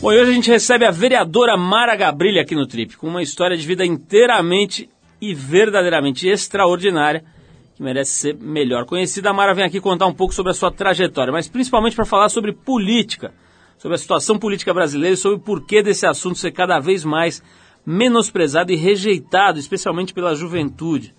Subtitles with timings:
[0.00, 3.20] Bom, e hoje a gente recebe a vereadora Mara Gabrilha aqui no Trip, com uma
[3.20, 4.88] história de vida inteiramente
[5.20, 7.24] e verdadeiramente extraordinária,
[7.74, 9.30] que merece ser melhor conhecida.
[9.30, 12.28] A Mara vem aqui contar um pouco sobre a sua trajetória, mas principalmente para falar
[12.28, 13.34] sobre política,
[13.76, 17.42] sobre a situação política brasileira e sobre o porquê desse assunto ser cada vez mais
[17.84, 21.12] menosprezado e rejeitado, especialmente pela juventude.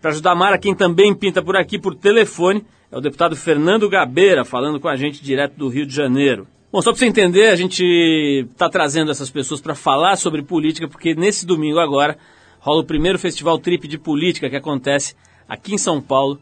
[0.00, 3.88] Para ajudar a Mara, quem também pinta por aqui por telefone é o deputado Fernando
[3.88, 6.46] Gabeira, falando com a gente direto do Rio de Janeiro.
[6.72, 10.86] Bom, só para você entender, a gente está trazendo essas pessoas para falar sobre política,
[10.86, 12.16] porque nesse domingo agora
[12.60, 15.16] rola o primeiro Festival Trip de Política que acontece
[15.48, 16.40] aqui em São Paulo,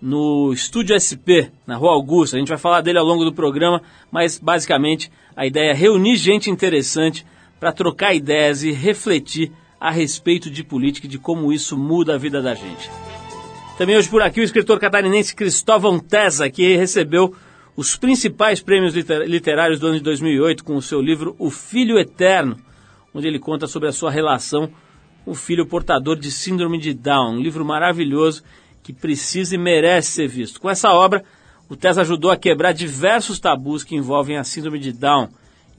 [0.00, 2.36] no Estúdio SP, na Rua Augusta.
[2.36, 3.80] A gente vai falar dele ao longo do programa,
[4.12, 7.24] mas basicamente a ideia é reunir gente interessante
[7.58, 9.50] para trocar ideias e refletir
[9.80, 12.90] a respeito de política e de como isso muda a vida da gente.
[13.78, 17.34] Também hoje por aqui o escritor catarinense Cristóvão Tesa, que recebeu
[17.76, 22.56] os principais prêmios literários do ano de 2008 com o seu livro O Filho Eterno,
[23.14, 24.70] onde ele conta sobre a sua relação
[25.24, 28.42] com o filho portador de síndrome de Down, um livro maravilhoso
[28.82, 30.60] que precisa e merece ser visto.
[30.60, 31.22] Com essa obra,
[31.68, 35.28] o Tess ajudou a quebrar diversos tabus que envolvem a síndrome de Down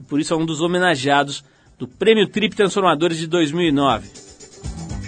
[0.00, 1.44] e por isso é um dos homenageados
[1.78, 4.08] do Prêmio Trip Transformadores de 2009.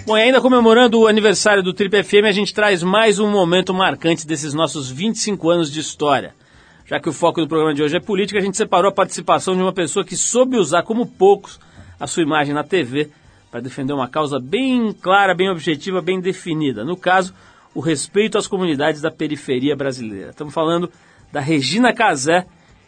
[0.05, 3.73] Bom, e ainda comemorando o aniversário do Trip FM, a gente traz mais um momento
[3.73, 6.35] marcante desses nossos 25 anos de história.
[6.85, 9.55] Já que o foco do programa de hoje é política, a gente separou a participação
[9.55, 11.59] de uma pessoa que soube usar como poucos
[11.99, 13.09] a sua imagem na TV
[13.49, 16.83] para defender uma causa bem clara, bem objetiva, bem definida.
[16.83, 17.33] No caso,
[17.73, 20.29] o respeito às comunidades da periferia brasileira.
[20.29, 20.91] Estamos falando
[21.31, 22.45] da Regina Casé,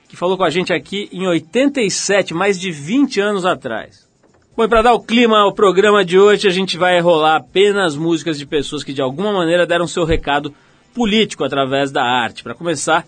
[0.08, 4.08] que falou com a gente aqui em 87, mais de 20 anos atrás.
[4.56, 7.96] Bom, e para dar o clima ao programa de hoje, a gente vai rolar apenas
[7.96, 10.54] músicas de pessoas que de alguma maneira deram seu recado
[10.94, 12.44] político através da arte.
[12.44, 13.06] Para começar,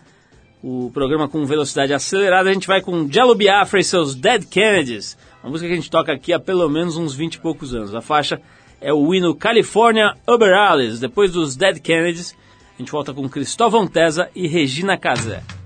[0.62, 5.18] o programa com velocidade acelerada, a gente vai com Jello Biafra e seus Dead Kennedys,
[5.44, 7.96] uma música que a gente toca aqui há pelo menos uns 20 e poucos anos.
[7.96, 8.42] A faixa
[8.82, 11.00] é o hino California Uber Alice.
[11.00, 12.36] Depois dos Dead Kennedys,
[12.76, 15.59] a gente volta com Cristóvão Tesa e Regina Casé.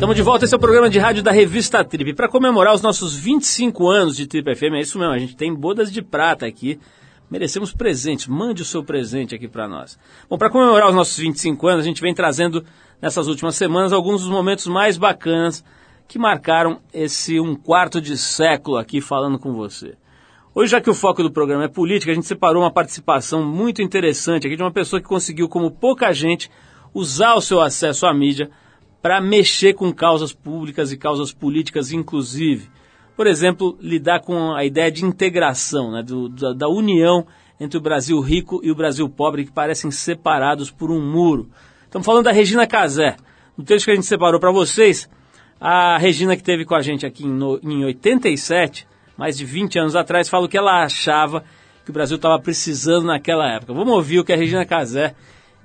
[0.00, 2.14] Estamos de volta, esse é o programa de rádio da revista Trip.
[2.14, 5.54] Para comemorar os nossos 25 anos de Trip FM, é isso mesmo, a gente tem
[5.54, 6.80] bodas de prata aqui.
[7.30, 9.98] Merecemos presentes, mande o seu presente aqui para nós.
[10.26, 12.64] Bom, para comemorar os nossos 25 anos, a gente vem trazendo
[12.98, 15.62] nessas últimas semanas alguns dos momentos mais bacanas
[16.08, 19.98] que marcaram esse um quarto de século aqui falando com você.
[20.54, 23.82] Hoje, já que o foco do programa é política, a gente separou uma participação muito
[23.82, 26.50] interessante aqui de uma pessoa que conseguiu, como pouca gente,
[26.94, 28.50] usar o seu acesso à mídia
[29.02, 32.68] para mexer com causas públicas e causas políticas, inclusive.
[33.16, 37.26] Por exemplo, lidar com a ideia de integração, né, do, da, da união
[37.58, 41.50] entre o Brasil rico e o Brasil pobre, que parecem separados por um muro.
[41.84, 43.16] Estamos falando da Regina Casé.
[43.56, 45.08] No texto que a gente separou para vocês,
[45.60, 48.86] a Regina que teve com a gente aqui em, no, em 87,
[49.16, 51.44] mais de 20 anos atrás, fala o que ela achava
[51.84, 53.74] que o Brasil estava precisando naquela época.
[53.74, 55.14] Vamos ouvir o que a Regina Casé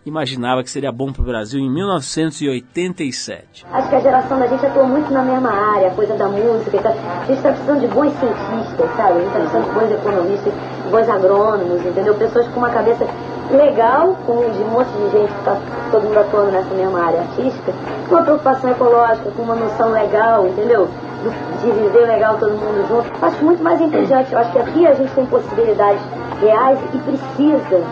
[0.06, 3.66] imaginava que seria bom para o Brasil em 1987.
[3.72, 6.80] Acho que a geração da gente atuou muito na mesma área, coisa da música.
[6.80, 6.90] Tá?
[6.90, 9.14] A gente está precisando de bons cientistas, sabe?
[9.14, 10.54] A gente está precisando de bons economistas,
[10.92, 12.14] bons agrônomos, entendeu?
[12.16, 13.08] Pessoas com uma cabeça
[13.52, 15.58] legal, com um monte de gente que está
[15.92, 17.74] todo mundo atuando nessa mesma área artística,
[18.08, 20.88] com uma preocupação ecológica, com uma noção legal, entendeu?
[21.62, 23.26] De viver legal todo mundo junto.
[23.26, 23.82] Acho muito mais.
[23.82, 26.02] Eu acho que aqui a gente tem possibilidades
[26.40, 27.84] reais e precisa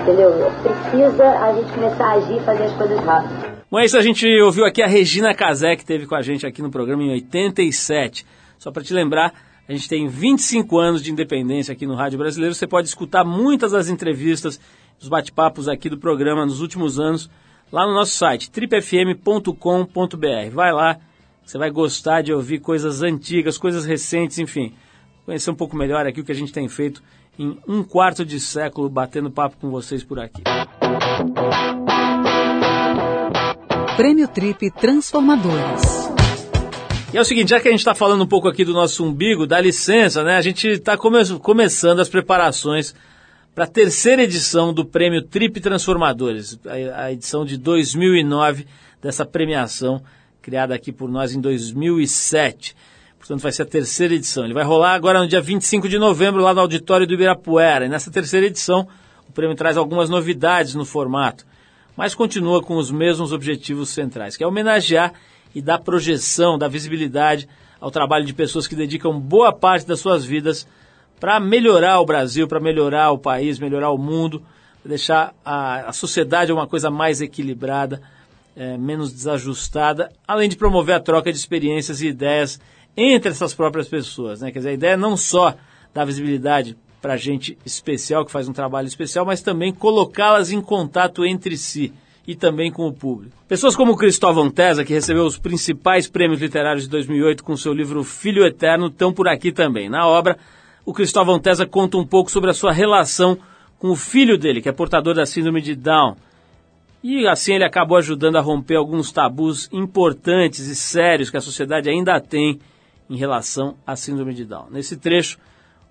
[0.00, 0.30] entendeu?
[0.62, 3.54] Precisa a gente começar a agir fazer as coisas rápido.
[3.70, 6.46] Bom, é isso, a gente ouviu aqui a Regina Casé, que teve com a gente
[6.46, 8.24] aqui no programa em 87.
[8.58, 9.32] Só para te lembrar,
[9.68, 12.54] a gente tem 25 anos de independência aqui no Rádio Brasileiro.
[12.54, 14.60] Você pode escutar muitas das entrevistas,
[15.00, 17.30] os bate-papos aqui do programa nos últimos anos,
[17.72, 19.54] lá no nosso site, tripfm.com.br.
[20.52, 20.98] Vai lá,
[21.44, 24.74] você vai gostar de ouvir coisas antigas, coisas recentes, enfim.
[25.24, 27.02] Conhecer um pouco melhor aqui o que a gente tem feito
[27.38, 30.42] em um quarto de século batendo papo com vocês por aqui.
[33.96, 35.82] Prêmio Trip Transformadores.
[37.12, 39.04] E é o seguinte, já que a gente está falando um pouco aqui do nosso
[39.04, 40.36] umbigo, dá licença, né?
[40.36, 42.92] A gente está come começando as preparações
[43.54, 48.66] para a terceira edição do Prêmio Trip Transformadores, a, a edição de 2009
[49.00, 50.02] dessa premiação
[50.42, 52.74] criada aqui por nós em 2007.
[53.24, 54.44] Portanto, vai ser a terceira edição.
[54.44, 57.86] Ele vai rolar agora no dia 25 de novembro, lá no auditório do Ibirapuera.
[57.86, 58.86] E nessa terceira edição,
[59.26, 61.46] o prêmio traz algumas novidades no formato,
[61.96, 65.14] mas continua com os mesmos objetivos centrais, que é homenagear
[65.54, 67.48] e dar projeção, dar visibilidade
[67.80, 70.68] ao trabalho de pessoas que dedicam boa parte das suas vidas
[71.18, 74.42] para melhorar o Brasil, para melhorar o país, melhorar o mundo,
[74.84, 78.02] deixar a, a sociedade uma coisa mais equilibrada,
[78.54, 82.60] é, menos desajustada, além de promover a troca de experiências e ideias
[82.96, 84.40] entre essas próprias pessoas.
[84.40, 84.50] Né?
[84.50, 85.54] Quer dizer, a ideia é não só
[85.92, 91.24] dar visibilidade para gente especial que faz um trabalho especial, mas também colocá-las em contato
[91.24, 91.92] entre si
[92.26, 93.36] e também com o público.
[93.46, 98.02] Pessoas como Cristóvão Tesa, que recebeu os principais prêmios literários de 2008 com seu livro
[98.02, 99.88] Filho Eterno, estão por aqui também.
[99.88, 100.38] Na obra,
[100.86, 103.38] o Cristóvão Tesa conta um pouco sobre a sua relação
[103.78, 106.16] com o filho dele, que é portador da síndrome de Down.
[107.02, 111.90] E assim ele acabou ajudando a romper alguns tabus importantes e sérios que a sociedade
[111.90, 112.58] ainda tem
[113.08, 114.68] em relação à síndrome de Down.
[114.70, 115.38] Nesse trecho,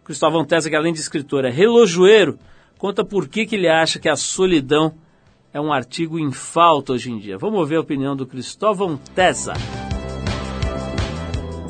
[0.04, 2.38] Cristóvão Tessa, que além de escritor é relojoeiro,
[2.78, 4.96] conta por que, que ele acha que a solidão
[5.54, 7.38] é um artigo em falta hoje em dia.
[7.38, 9.54] Vamos ouvir a opinião do Cristóvão Tessa.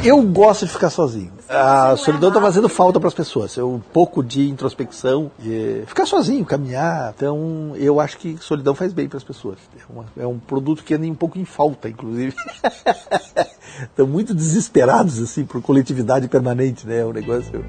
[0.04, 1.32] Eu gosto de ficar sozinho.
[1.48, 3.58] A solidão está fazendo falta para as pessoas.
[3.58, 7.14] É um pouco de introspecção, de ficar sozinho, caminhar.
[7.16, 9.60] Então, eu acho que solidão faz bem para as pessoas.
[9.78, 12.36] É, uma, é, um produto que anda um pouco em falta, inclusive.
[13.82, 17.00] Estão muito desesperados assim por coletividade permanente, né?
[17.00, 17.64] É um negócio.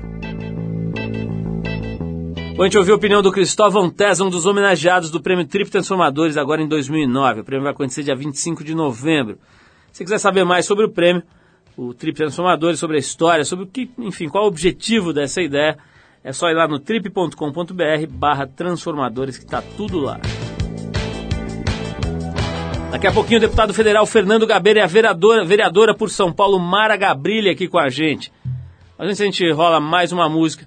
[2.57, 5.69] Bom, a gente ouviu a opinião do Cristóvão Tesa, um dos homenageados do Prêmio Trip
[5.69, 7.41] Transformadores, agora em 2009.
[7.41, 9.39] O prêmio vai acontecer dia 25 de novembro.
[9.91, 11.23] Se quiser saber mais sobre o prêmio,
[11.77, 15.77] o Trip Transformadores, sobre a história, sobre o que, enfim, qual o objetivo dessa ideia.
[16.23, 20.19] É só ir lá no trip.com.br barra transformadores que está tudo lá.
[22.95, 26.61] Daqui a pouquinho o deputado federal Fernando Gabeira e a vereadora, vereadora por São Paulo
[26.61, 28.33] Mara Gabrilha aqui com a gente.
[28.97, 30.65] Mas antes a gente rola mais uma música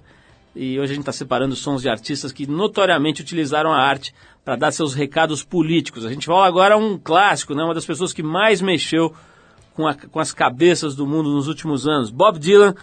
[0.54, 4.56] e hoje a gente está separando sons de artistas que notoriamente utilizaram a arte para
[4.56, 6.04] dar seus recados políticos.
[6.04, 7.64] A gente rola agora um clássico, né?
[7.64, 9.14] uma das pessoas que mais mexeu
[9.72, 12.10] com, a, com as cabeças do mundo nos últimos anos.
[12.10, 12.74] Bob Dylan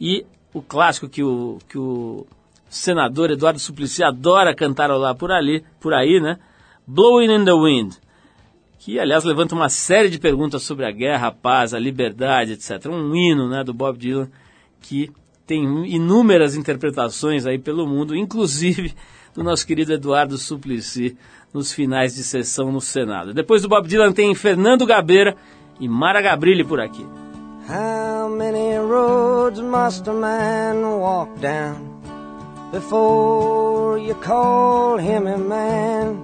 [0.00, 2.28] e o clássico que o, que o
[2.70, 6.38] senador Eduardo Suplicy adora cantarolar por ali, por aí, né?
[6.86, 8.03] Blowing in the Wind.
[8.84, 12.84] Que, aliás, levanta uma série de perguntas sobre a guerra, a paz, a liberdade, etc.
[12.90, 14.28] Um hino né, do Bob Dylan
[14.82, 15.10] que
[15.46, 18.94] tem inúmeras interpretações aí pelo mundo, inclusive
[19.34, 21.16] do nosso querido Eduardo Suplicy
[21.50, 23.32] nos finais de sessão no Senado.
[23.32, 25.34] Depois do Bob Dylan tem Fernando Gabeira
[25.80, 27.06] e Mara Gabrilli por aqui.
[27.66, 32.02] How many roads must a man walk down
[32.70, 36.23] before you call him a man?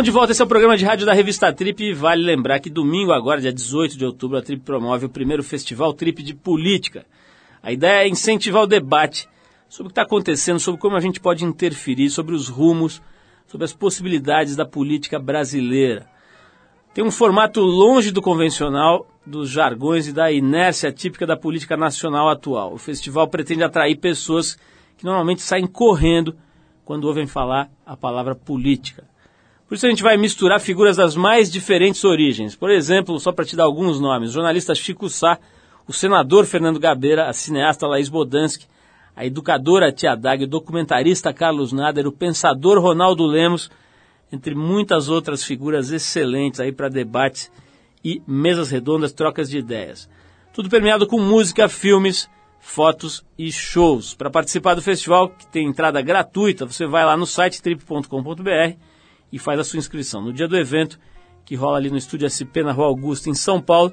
[0.00, 2.70] Estamos de volta, esse é o programa de rádio da revista Trip vale lembrar que
[2.70, 7.04] domingo agora, dia 18 de outubro, a Trip promove o primeiro festival Trip de Política.
[7.62, 9.28] A ideia é incentivar o debate
[9.68, 13.02] sobre o que está acontecendo, sobre como a gente pode interferir, sobre os rumos,
[13.46, 16.08] sobre as possibilidades da política brasileira.
[16.94, 22.30] Tem um formato longe do convencional, dos jargões e da inércia típica da política nacional
[22.30, 22.72] atual.
[22.72, 24.56] O festival pretende atrair pessoas
[24.96, 26.34] que normalmente saem correndo
[26.86, 29.09] quando ouvem falar a palavra política.
[29.70, 32.56] Por isso a gente vai misturar figuras das mais diferentes origens.
[32.56, 35.38] Por exemplo, só para te dar alguns nomes, o jornalista Chico Sá,
[35.86, 38.66] o senador Fernando Gabeira, a cineasta Laís Bodansky,
[39.14, 43.70] a educadora Tia Dag, o documentarista Carlos Nader, o pensador Ronaldo Lemos,
[44.32, 47.48] entre muitas outras figuras excelentes aí para debates
[48.04, 50.10] e mesas redondas, trocas de ideias.
[50.52, 54.14] Tudo permeado com música, filmes, fotos e shows.
[54.14, 58.89] Para participar do festival, que tem entrada gratuita, você vai lá no site trip.com.br
[59.32, 60.20] e faz a sua inscrição.
[60.20, 60.98] No dia do evento,
[61.44, 63.92] que rola ali no Estúdio SP na Rua Augusta, em São Paulo,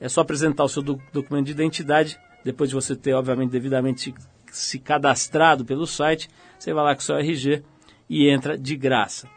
[0.00, 4.14] é só apresentar o seu do documento de identidade, depois de você ter, obviamente, devidamente
[4.50, 7.62] se cadastrado pelo site, você vai lá com o seu RG
[8.08, 9.28] e entra de graça.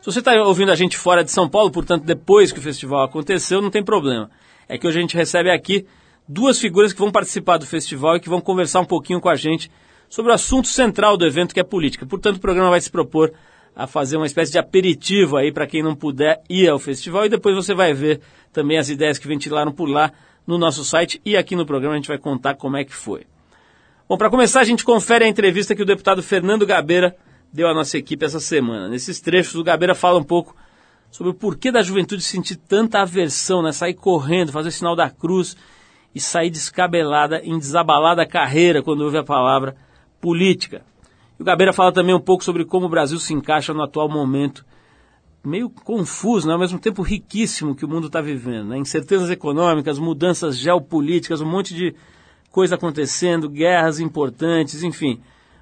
[0.00, 3.02] Se você está ouvindo a gente fora de São Paulo, portanto, depois que o festival
[3.02, 4.30] aconteceu, não tem problema.
[4.68, 5.86] É que hoje a gente recebe aqui
[6.28, 9.36] duas figuras que vão participar do festival e que vão conversar um pouquinho com a
[9.36, 9.70] gente
[10.08, 12.06] sobre o assunto central do evento, que é política.
[12.06, 13.32] Portanto, o programa vai se propor
[13.76, 17.28] a fazer uma espécie de aperitivo aí para quem não puder ir ao festival e
[17.28, 20.10] depois você vai ver também as ideias que ventilaram por lá
[20.46, 23.26] no nosso site e aqui no programa a gente vai contar como é que foi.
[24.08, 27.14] Bom, para começar a gente confere a entrevista que o deputado Fernando Gabeira
[27.52, 28.88] deu à nossa equipe essa semana.
[28.88, 30.56] Nesses trechos o Gabeira fala um pouco
[31.10, 33.72] sobre o porquê da juventude sentir tanta aversão, né?
[33.72, 35.54] Sair correndo, fazer o sinal da cruz
[36.14, 39.76] e sair descabelada em desabalada carreira quando ouve a palavra
[40.18, 40.82] política.
[41.38, 44.08] E o Gabeira fala também um pouco sobre como o Brasil se encaixa no atual
[44.08, 44.64] momento,
[45.44, 46.52] meio confuso, né?
[46.52, 48.68] ao mesmo tempo riquíssimo que o mundo está vivendo.
[48.68, 48.78] Né?
[48.78, 51.94] Incertezas econômicas, mudanças geopolíticas, um monte de
[52.50, 55.20] coisa acontecendo, guerras importantes, enfim.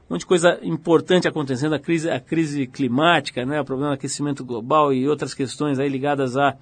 [0.08, 3.94] um monte de coisa importante acontecendo, a crise, a crise climática, né, o problema do
[3.94, 6.56] aquecimento global e outras questões aí ligadas à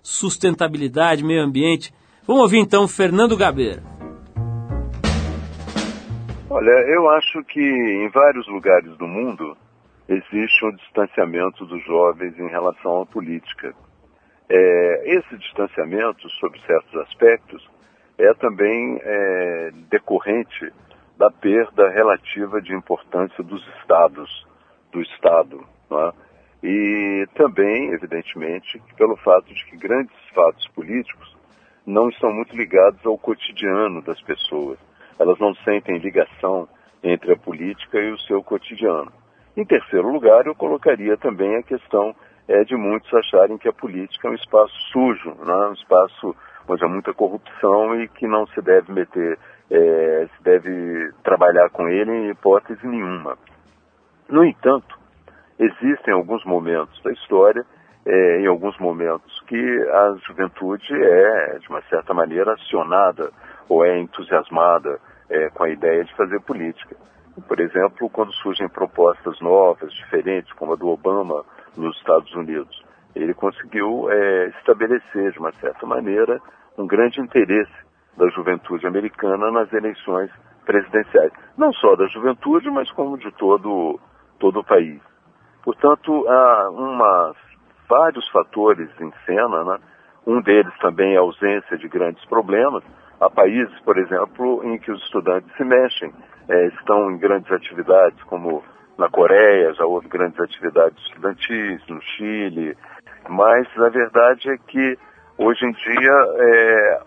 [0.00, 1.92] sustentabilidade, meio ambiente.
[2.26, 3.82] Vamos ouvir então Fernando Gabeira.
[6.54, 9.56] Olha, eu acho que em vários lugares do mundo
[10.06, 13.74] existe um distanciamento dos jovens em relação à política.
[14.50, 17.66] É, esse distanciamento, sob certos aspectos,
[18.18, 20.70] é também é, decorrente
[21.16, 24.46] da perda relativa de importância dos estados,
[24.92, 25.66] do Estado.
[25.90, 26.12] É?
[26.62, 31.34] E também, evidentemente, pelo fato de que grandes fatos políticos
[31.86, 34.78] não estão muito ligados ao cotidiano das pessoas
[35.18, 36.68] elas não sentem ligação
[37.02, 39.12] entre a política e o seu cotidiano.
[39.56, 42.14] Em terceiro lugar, eu colocaria também a questão
[42.48, 45.68] é, de muitos acharem que a política é um espaço sujo, né?
[45.68, 46.34] um espaço
[46.68, 49.38] onde há muita corrupção e que não se deve meter,
[49.70, 53.36] é, se deve trabalhar com ele em hipótese nenhuma.
[54.28, 54.98] No entanto,
[55.58, 57.64] existem alguns momentos da história,
[58.06, 63.30] é, em alguns momentos, que a juventude é, de uma certa maneira, acionada
[63.72, 65.00] ou é entusiasmada
[65.30, 66.94] é, com a ideia de fazer política.
[67.48, 71.42] Por exemplo, quando surgem propostas novas, diferentes, como a do Obama
[71.74, 76.38] nos Estados Unidos, ele conseguiu é, estabelecer, de uma certa maneira,
[76.76, 77.72] um grande interesse
[78.16, 80.30] da juventude americana nas eleições
[80.66, 81.32] presidenciais.
[81.56, 83.98] Não só da juventude, mas como de todo,
[84.38, 85.00] todo o país.
[85.62, 87.34] Portanto, há uma,
[87.88, 89.78] vários fatores em cena, né?
[90.26, 92.84] um deles também é a ausência de grandes problemas,
[93.22, 96.12] Há países, por exemplo, em que os estudantes se mexem,
[96.48, 98.64] é, estão em grandes atividades, como
[98.98, 102.76] na Coreia, já houve grandes atividades estudantis, no Chile,
[103.28, 104.98] mas a verdade é que
[105.38, 107.00] hoje em dia é,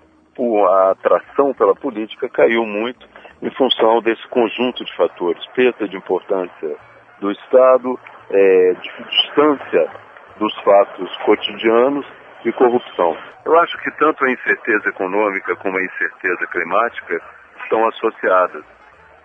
[0.70, 3.06] a atração pela política caiu muito
[3.42, 6.78] em função desse conjunto de fatores, perda de importância
[7.20, 8.00] do Estado,
[8.30, 9.90] é, de distância
[10.40, 12.06] dos fatos cotidianos
[12.46, 13.18] e corrupção.
[13.44, 17.22] Eu acho que tanto a incerteza econômica como a incerteza climática
[17.64, 18.64] estão associadas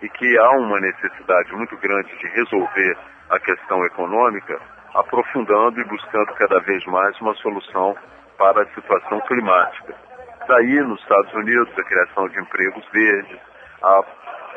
[0.01, 2.97] e que há uma necessidade muito grande de resolver
[3.29, 4.59] a questão econômica,
[4.95, 7.95] aprofundando e buscando cada vez mais uma solução
[8.37, 9.93] para a situação climática.
[10.47, 13.39] Daí, nos Estados Unidos, a criação de empregos verdes,
[13.83, 14.03] a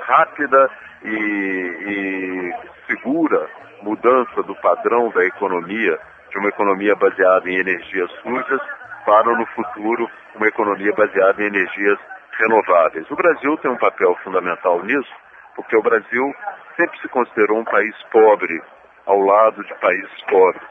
[0.07, 0.70] rápida
[1.05, 2.55] e, e
[2.87, 3.46] segura
[3.83, 5.98] mudança do padrão da economia
[6.35, 8.61] de uma economia baseada em energias sujas
[9.07, 11.99] para, no futuro, uma economia baseada em energias
[12.37, 13.09] renováveis.
[13.09, 15.14] O Brasil tem um papel fundamental nisso,
[15.55, 16.35] porque o Brasil
[16.77, 18.61] sempre se considerou um país pobre,
[19.07, 20.66] ao lado de países pobres.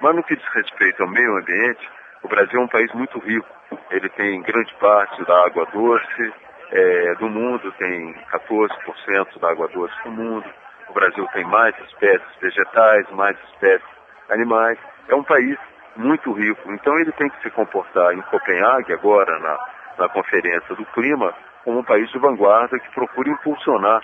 [0.00, 1.90] Mas no que diz respeito ao meio ambiente,
[2.22, 3.48] o Brasil é um país muito rico.
[3.90, 6.32] Ele tem grande parte da água doce
[6.70, 10.48] é, do mundo, tem 14% da água doce do mundo.
[10.88, 14.78] O Brasil tem mais espécies vegetais, mais espécies animais
[15.08, 15.58] é um país
[15.96, 16.72] muito rico.
[16.72, 19.58] Então ele tem que se comportar em Copenhague, agora na,
[19.98, 24.02] na Conferência do Clima, como um país de vanguarda que procura impulsionar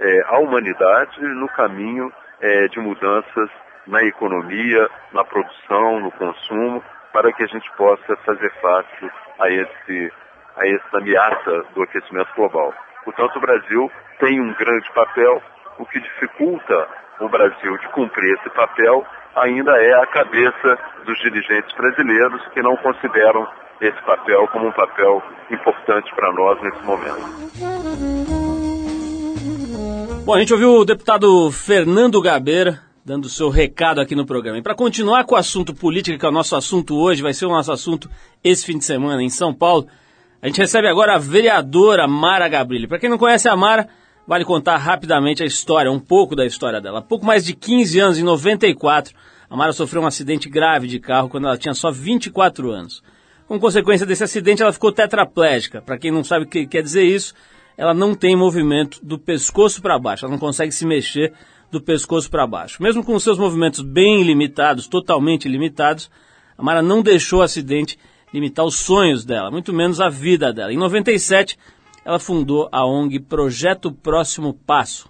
[0.00, 3.50] é, a humanidade no caminho é, de mudanças
[3.86, 10.12] na economia, na produção, no consumo, para que a gente possa fazer face a, esse,
[10.56, 12.74] a essa ameaça do aquecimento global.
[13.04, 15.42] Portanto, o Brasil tem um grande papel,
[15.78, 16.88] o que dificulta
[17.20, 22.76] o Brasil de cumprir esse papel ainda é a cabeça dos dirigentes brasileiros que não
[22.76, 23.46] consideram
[23.80, 28.24] esse papel como um papel importante para nós nesse momento.
[30.24, 34.56] Bom, a gente ouviu o deputado Fernando Gabeira dando seu recado aqui no programa.
[34.56, 37.44] E para continuar com o assunto política, que é o nosso assunto hoje, vai ser
[37.44, 38.08] o nosso assunto
[38.42, 39.86] esse fim de semana em São Paulo,
[40.40, 42.86] a gente recebe agora a vereadora Mara Gabrilli.
[42.86, 43.88] Para quem não conhece a Mara,
[44.26, 47.00] Vale contar rapidamente a história, um pouco da história dela.
[47.00, 49.14] Há pouco mais de 15 anos, em 94,
[49.50, 53.02] a Mara sofreu um acidente grave de carro quando ela tinha só 24 anos.
[53.46, 55.82] Com consequência desse acidente, ela ficou tetraplégica.
[55.82, 57.34] Para quem não sabe o que quer dizer isso,
[57.76, 61.34] ela não tem movimento do pescoço para baixo, ela não consegue se mexer
[61.70, 62.82] do pescoço para baixo.
[62.82, 66.10] Mesmo com seus movimentos bem limitados, totalmente limitados,
[66.56, 67.98] a Mara não deixou o acidente
[68.32, 70.72] limitar os sonhos dela, muito menos a vida dela.
[70.72, 71.58] Em 97,
[72.04, 75.08] ela fundou a ONG Projeto Próximo Passo,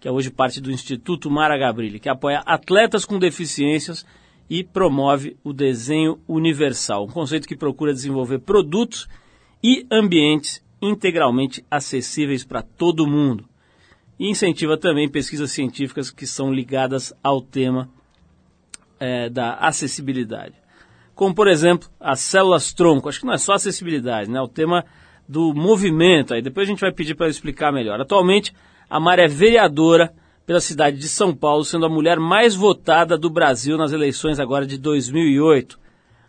[0.00, 4.04] que é hoje parte do Instituto Mara Gabrilli, que apoia atletas com deficiências
[4.50, 9.08] e promove o desenho universal, um conceito que procura desenvolver produtos
[9.62, 13.48] e ambientes integralmente acessíveis para todo mundo.
[14.18, 17.88] E incentiva também pesquisas científicas que são ligadas ao tema
[19.00, 20.54] é, da acessibilidade.
[21.14, 23.08] Como, por exemplo, as células tronco.
[23.08, 24.40] Acho que não é só acessibilidade, né?
[24.40, 24.84] O tema
[25.28, 26.34] do movimento.
[26.34, 28.00] Aí depois a gente vai pedir para explicar melhor.
[28.00, 28.52] Atualmente,
[28.88, 30.12] a Mara é vereadora
[30.46, 34.66] pela cidade de São Paulo, sendo a mulher mais votada do Brasil nas eleições agora
[34.66, 35.78] de 2008.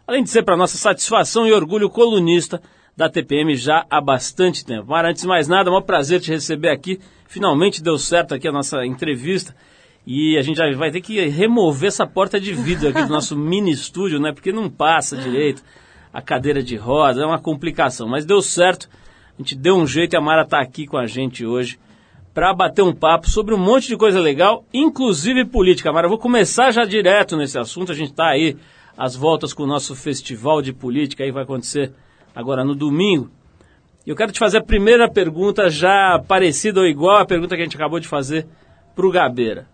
[0.07, 2.61] Além de ser para nossa satisfação e orgulho colunista
[2.95, 4.89] da TPM já há bastante tempo.
[4.89, 6.99] Mara, antes de mais nada, é um prazer te receber aqui.
[7.27, 9.53] Finalmente deu certo aqui a nossa entrevista.
[10.07, 13.35] E a gente já vai ter que remover essa porta de vidro aqui do nosso
[13.37, 14.31] mini estúdio, né?
[14.31, 15.63] Porque não passa direito
[16.15, 18.07] a cadeira de roda, é uma complicação.
[18.07, 18.87] Mas deu certo,
[19.37, 21.77] a gente deu um jeito e a Mara está aqui com a gente hoje
[22.33, 25.91] para bater um papo sobre um monte de coisa legal, inclusive política.
[25.91, 27.91] Mara, eu vou começar já direto nesse assunto.
[27.91, 28.55] A gente está aí
[28.97, 31.91] às voltas com o nosso festival de política, aí vai acontecer
[32.33, 33.29] agora no domingo.
[34.05, 37.61] E eu quero te fazer a primeira pergunta, já parecida ou igual à pergunta que
[37.61, 38.47] a gente acabou de fazer
[38.95, 39.67] para o Gabeira.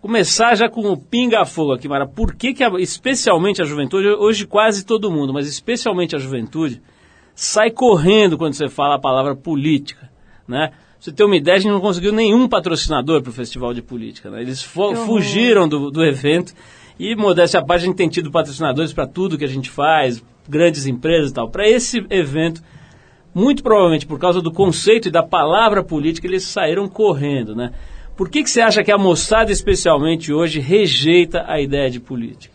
[0.00, 2.06] Começar já com o pinga-fogo aqui, Mara.
[2.06, 6.80] Por que, que a, especialmente a juventude, hoje quase todo mundo, mas especialmente a juventude,
[7.34, 10.08] sai correndo quando você fala a palavra política,
[10.46, 10.70] né?
[11.00, 14.30] você ter uma ideia, a gente não conseguiu nenhum patrocinador para o Festival de Política.
[14.30, 14.40] Né?
[14.40, 16.52] Eles fugiram do, do evento
[16.98, 20.22] e, modéstia à parte, a gente tem tido patrocinadores para tudo que a gente faz,
[20.48, 21.48] grandes empresas e tal.
[21.48, 22.62] Para esse evento,
[23.32, 27.72] muito provavelmente por causa do conceito e da palavra política, eles saíram correndo, né?
[28.18, 32.52] Por que, que você acha que a moçada, especialmente hoje, rejeita a ideia de política?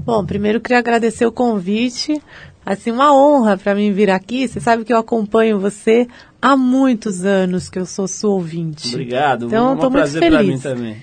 [0.00, 2.18] Bom, primeiro queria agradecer o convite.
[2.64, 4.48] Assim, uma honra para mim vir aqui.
[4.48, 6.08] Você sabe que eu acompanho você
[6.40, 8.88] há muitos anos que eu sou sua ouvinte.
[8.88, 9.48] Obrigado.
[9.48, 10.96] Então, é um prazer para mim também.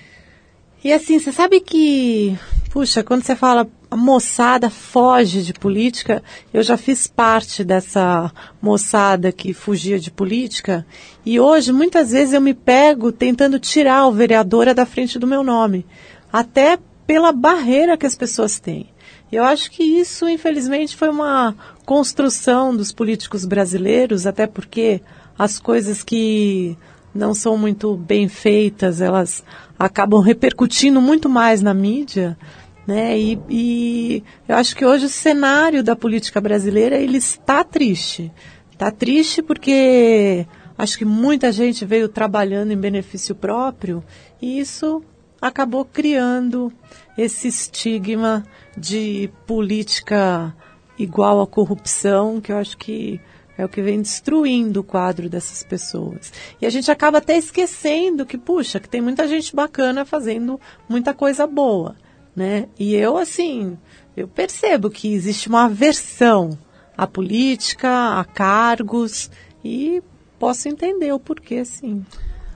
[0.82, 2.36] E assim, você sabe que,
[2.68, 9.30] puxa, quando você fala a moçada foge de política, eu já fiz parte dessa moçada
[9.30, 10.86] que fugia de política,
[11.26, 15.42] e hoje muitas vezes eu me pego tentando tirar o vereadora da frente do meu
[15.42, 15.84] nome,
[16.32, 18.88] até pela barreira que as pessoas têm.
[19.30, 25.02] Eu acho que isso, infelizmente, foi uma construção dos políticos brasileiros, até porque
[25.38, 26.78] as coisas que
[27.14, 29.44] não são muito bem feitas, elas
[29.78, 32.38] acabam repercutindo muito mais na mídia,
[32.86, 33.18] né?
[33.18, 38.32] E, e, eu acho que hoje o cenário da política brasileira ele está triste.
[38.70, 44.02] Está triste porque acho que muita gente veio trabalhando em benefício próprio
[44.40, 45.02] e isso
[45.40, 46.72] acabou criando
[47.16, 48.44] esse estigma
[48.76, 50.54] de política
[50.98, 53.20] igual à corrupção, que eu acho que
[53.56, 56.32] é o que vem destruindo o quadro dessas pessoas.
[56.60, 61.12] E a gente acaba até esquecendo que, puxa, que tem muita gente bacana fazendo muita
[61.12, 61.96] coisa boa,
[62.34, 62.68] né?
[62.78, 63.76] E eu, assim,
[64.16, 66.58] eu percebo que existe uma aversão
[66.96, 69.30] à política, a cargos,
[69.64, 70.02] e
[70.38, 72.04] posso entender o porquê, sim.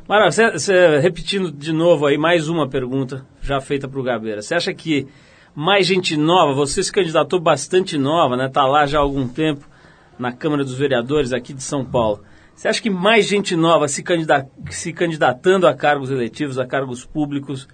[0.08, 4.40] Mara, você, você, repetindo de novo aí mais uma pergunta já feita para o Gabeira.
[4.40, 5.06] Você acha que
[5.54, 8.48] mais gente nova, você se candidatou bastante nova, né?
[8.48, 9.66] Tá lá já há algum tempo
[10.18, 12.22] na Câmara dos Vereadores aqui de São Paulo.
[12.54, 17.04] Você acha que mais gente nova se, candida se candidatando a cargos eletivos, a cargos
[17.04, 17.68] públicos,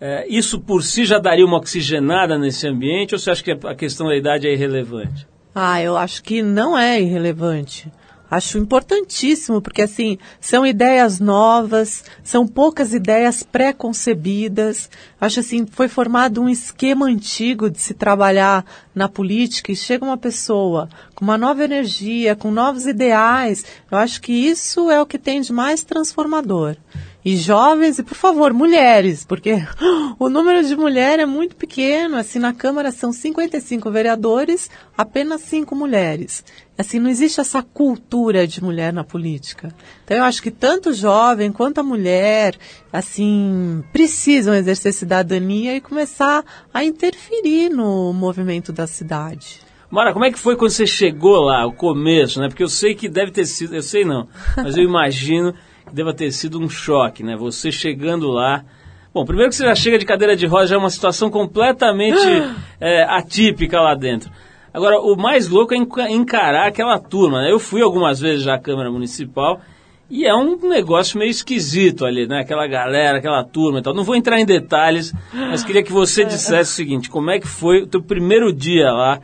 [0.00, 3.74] é, isso por si já daria uma oxigenada nesse ambiente ou você acha que a
[3.74, 5.26] questão da idade é irrelevante?
[5.54, 7.90] Ah, eu acho que não é irrelevante.
[8.28, 14.90] Acho importantíssimo, porque assim, são ideias novas, são poucas ideias pré-concebidas.
[15.20, 20.18] Acho assim, foi formado um esquema antigo de se trabalhar na política e chega uma
[20.18, 23.64] pessoa com uma nova energia, com novos ideais.
[23.90, 26.76] Eu acho que isso é o que tem de mais transformador
[27.26, 29.54] e jovens e, por favor, mulheres, porque
[30.16, 32.14] o número de mulheres é muito pequeno.
[32.14, 36.44] Assim, na Câmara são 55 vereadores, apenas 5 mulheres.
[36.78, 39.74] Assim, não existe essa cultura de mulher na política.
[40.04, 42.54] Então, eu acho que tanto o jovem quanto a mulher,
[42.92, 49.66] assim, precisam exercer cidadania e começar a interferir no movimento da cidade.
[49.90, 52.46] Mara, como é que foi quando você chegou lá, o começo, né?
[52.46, 55.52] Porque eu sei que deve ter sido, eu sei não, mas eu imagino
[55.96, 57.34] deva ter sido um choque, né?
[57.36, 58.62] Você chegando lá.
[59.14, 62.20] Bom, primeiro que você já chega de cadeira de roda, já é uma situação completamente
[62.78, 64.30] é, atípica lá dentro.
[64.74, 67.40] Agora, o mais louco é encarar aquela turma.
[67.40, 67.50] Né?
[67.50, 69.58] Eu fui algumas vezes já à Câmara Municipal
[70.10, 72.40] e é um negócio meio esquisito ali, né?
[72.40, 73.94] Aquela galera, aquela turma e tal.
[73.94, 77.48] Não vou entrar em detalhes, mas queria que você dissesse o seguinte: como é que
[77.48, 79.18] foi o teu primeiro dia lá?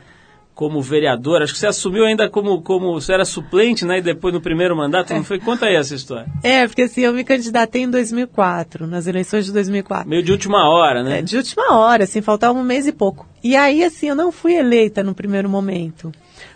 [0.55, 1.43] Como vereador.
[1.43, 3.99] Acho que você assumiu ainda como, como você era suplente, né?
[3.99, 5.39] E depois no primeiro mandato, não foi?
[5.39, 6.27] Conta aí essa história.
[6.43, 10.09] É, porque assim, eu me candidatei em 2004, nas eleições de 2004.
[10.09, 11.19] Meio de última hora, né?
[11.19, 13.27] É, de última hora, assim, faltava um mês e pouco.
[13.43, 16.13] E aí, assim, eu não fui eleita no primeiro momento.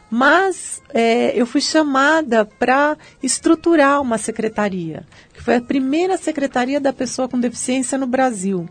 [0.09, 5.03] Mas é, eu fui chamada para estruturar uma secretaria,
[5.35, 8.69] que foi a primeira secretaria da pessoa com deficiência no Brasil.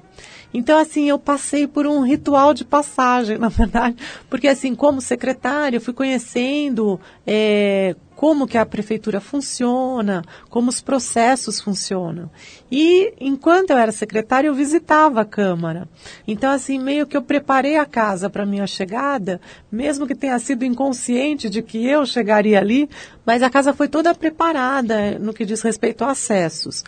[0.57, 3.97] Então, assim, eu passei por um ritual de passagem, na verdade,
[4.29, 10.79] porque, assim, como secretária, eu fui conhecendo é, como que a prefeitura funciona, como os
[10.79, 12.31] processos funcionam.
[12.71, 15.89] E enquanto eu era secretária, eu visitava a Câmara.
[16.25, 20.63] Então, assim, meio que eu preparei a casa para minha chegada, mesmo que tenha sido
[20.63, 22.89] inconsciente de que eu chegaria ali,
[23.25, 26.81] mas a casa foi toda preparada no que diz respeito a acessos.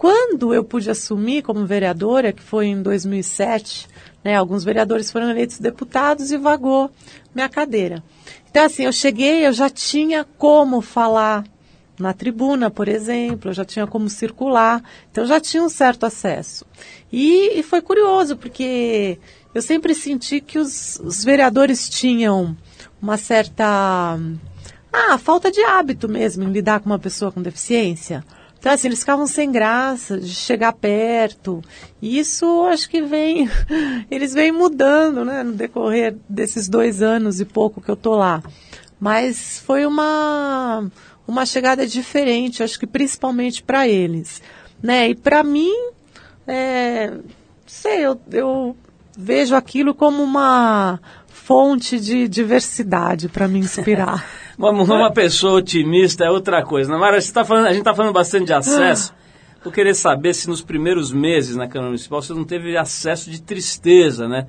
[0.00, 3.86] Quando eu pude assumir como vereadora, que foi em 2007,
[4.24, 6.90] né, alguns vereadores foram eleitos deputados e vagou
[7.34, 8.02] minha cadeira.
[8.50, 11.44] Então, assim, eu cheguei, eu já tinha como falar
[11.98, 16.64] na tribuna, por exemplo, eu já tinha como circular, então já tinha um certo acesso.
[17.12, 19.18] E, e foi curioso, porque
[19.54, 22.56] eu sempre senti que os, os vereadores tinham
[23.02, 24.18] uma certa.
[24.90, 28.24] Ah, falta de hábito mesmo em lidar com uma pessoa com deficiência.
[28.60, 31.64] Então, assim, eles ficavam sem graça de chegar perto.
[32.00, 33.48] E isso acho que vem,
[34.10, 38.42] eles vêm mudando, né, no decorrer desses dois anos e pouco que eu tô lá.
[39.00, 40.86] Mas foi uma,
[41.26, 44.42] uma chegada diferente, acho que principalmente para eles.
[44.82, 45.08] Né?
[45.08, 45.72] E para mim,
[46.46, 47.14] é,
[47.66, 48.76] sei, eu, eu
[49.16, 51.00] vejo aquilo como uma
[51.50, 54.24] fonte de diversidade para me inspirar.
[54.56, 56.96] uma, uma pessoa otimista é outra coisa.
[56.96, 59.12] Mara, você tá falando, a gente está falando bastante de acesso.
[59.64, 63.42] Vou querer saber se nos primeiros meses na Câmara Municipal você não teve acesso de
[63.42, 64.46] tristeza, né?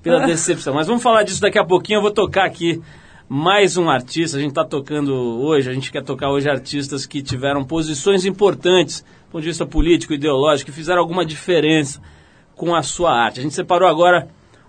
[0.00, 0.72] Pela decepção.
[0.72, 1.96] Mas vamos falar disso daqui a pouquinho.
[1.96, 2.80] Eu vou tocar aqui
[3.28, 4.36] mais um artista.
[4.36, 9.00] A gente está tocando hoje, a gente quer tocar hoje artistas que tiveram posições importantes
[9.00, 12.00] do ponto de vista político, ideológico, que fizeram alguma diferença
[12.54, 13.40] com a sua arte.
[13.40, 14.28] A gente separou agora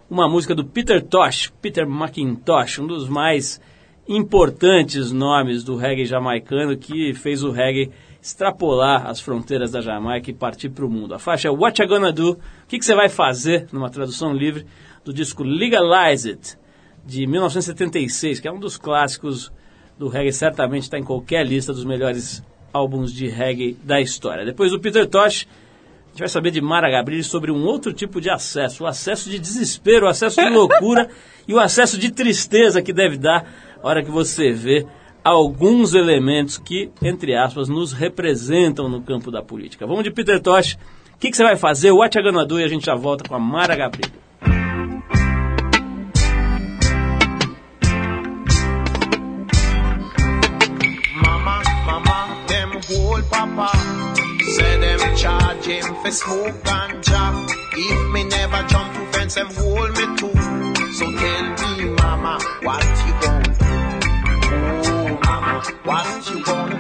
[0.10, 3.60] uma música do Peter Tosh, Peter McIntosh, um dos mais
[4.08, 7.92] importantes nomes do reggae jamaicano que fez o reggae
[8.22, 11.14] extrapolar as fronteiras da Jamaica e partir para o mundo.
[11.14, 12.32] A faixa é What You Gonna Do?
[12.34, 14.66] O que, você vai fazer, numa tradução livre,
[15.04, 16.58] do disco Legalize It,
[17.06, 19.52] de 1976, que é um dos clássicos
[19.98, 24.46] do reggae, certamente está em qualquer lista dos melhores álbuns de reggae da história.
[24.46, 25.48] Depois do Peter Tosh,
[26.16, 29.38] gente vai saber de Mara Gabrilli sobre um outro tipo de acesso, o acesso de
[29.38, 31.10] desespero, o acesso de loucura
[31.46, 33.46] e o acesso de tristeza que deve dar
[33.84, 34.86] a hora que você vê
[35.22, 39.86] alguns elementos que, entre aspas, nos representam no campo da política.
[39.86, 40.76] Vamos de Peter Tosh.
[41.16, 41.92] O que, que, você vai fazer?
[41.92, 42.62] Gonna do?
[42.62, 44.14] E a gente já volta com a Mara Gabrilli.
[51.22, 51.62] Mama,
[55.16, 60.34] charge him for smoke ganja If me never jump to fence, them hold me too
[60.94, 63.66] So tell me, mama, what you gonna do?
[64.92, 66.75] Oh, mama, what you gonna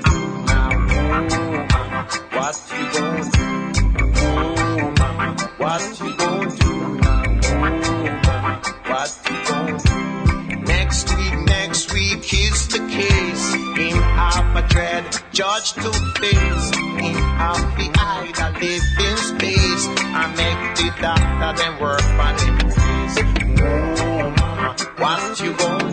[14.76, 16.68] dread, judge to face.
[17.06, 19.86] In half the eye that live in space.
[20.22, 23.16] I make the doctor then work on face.
[23.62, 25.85] Oh, mama, what you gonna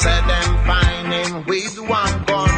[0.00, 2.48] Say them find him with one gun.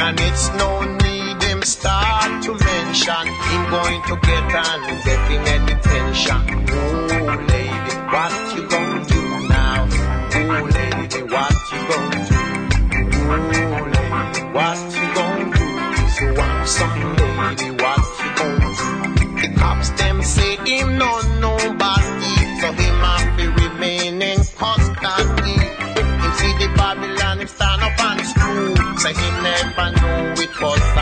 [0.00, 3.26] And it's no need him start to mention.
[3.26, 4.50] Him going to get
[4.88, 6.49] and get him a detention.
[29.16, 30.99] him never knew it was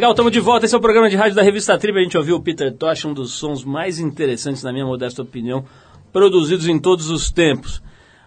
[0.00, 0.64] Legal, estamos de volta.
[0.64, 1.98] Esse é o programa de rádio da revista Trip.
[1.98, 5.62] A gente ouviu o Peter Tosh, um dos sons mais interessantes, na minha modesta opinião,
[6.10, 7.82] produzidos em todos os tempos.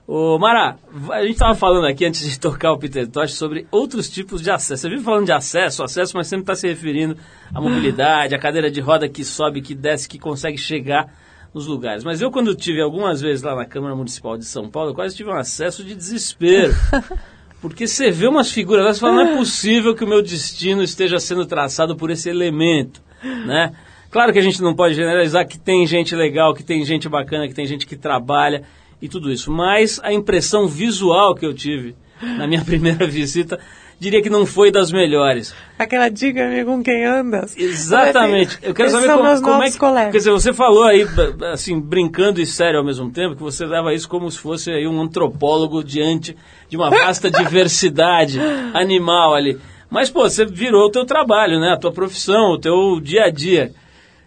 [0.05, 0.77] Ô, Mara,
[1.09, 4.51] a gente estava falando aqui antes de tocar o Peter Tosh sobre outros tipos de
[4.51, 4.83] acesso.
[4.83, 7.17] Você vive falando de acesso, acesso, mas sempre está se referindo
[7.51, 11.11] à mobilidade, à cadeira de roda que sobe, que desce, que consegue chegar
[11.55, 12.03] nos lugares.
[12.03, 15.31] Mas eu, quando tive algumas vezes lá na Câmara Municipal de São Paulo, quase tive
[15.31, 16.71] um acesso de desespero.
[17.63, 20.83] Porque você vê umas figuras lá e fala, não é possível que o meu destino
[20.83, 23.71] esteja sendo traçado por esse elemento, né?
[24.11, 27.47] Claro que a gente não pode generalizar que tem gente legal, que tem gente bacana,
[27.47, 28.63] que tem gente que trabalha
[29.01, 29.49] e tudo isso.
[29.49, 33.57] Mas a impressão visual que eu tive na minha primeira visita,
[34.03, 35.55] diria que não foi das melhores.
[35.79, 37.55] Aquela dica com quem andas.
[37.57, 38.59] Exatamente.
[38.61, 39.77] Eu quero saber como, como é que.
[39.77, 40.11] colegas.
[40.11, 41.07] Quer dizer, você falou aí,
[41.53, 44.85] assim, brincando e sério ao mesmo tempo, que você leva isso como se fosse aí
[44.85, 46.35] um antropólogo diante
[46.67, 48.39] de uma vasta diversidade
[48.73, 49.57] animal ali.
[49.89, 51.71] Mas, pô, você virou o teu trabalho, né?
[51.71, 53.71] A tua profissão, o teu dia a dia.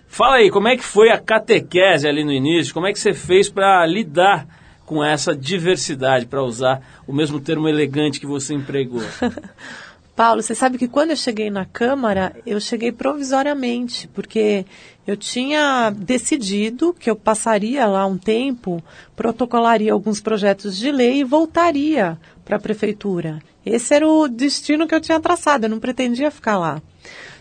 [0.06, 2.72] Fala aí, como é que foi a catequese ali no início?
[2.72, 4.46] Como é que você fez para lidar
[4.86, 9.02] com essa diversidade, para usar o mesmo termo elegante que você empregou?
[10.16, 14.64] Paulo, você sabe que quando eu cheguei na Câmara, eu cheguei provisoriamente, porque
[15.06, 18.82] eu tinha decidido que eu passaria lá um tempo,
[19.14, 23.40] protocolaria alguns projetos de lei e voltaria para a Prefeitura.
[23.64, 26.80] Esse era o destino que eu tinha traçado, eu não pretendia ficar lá.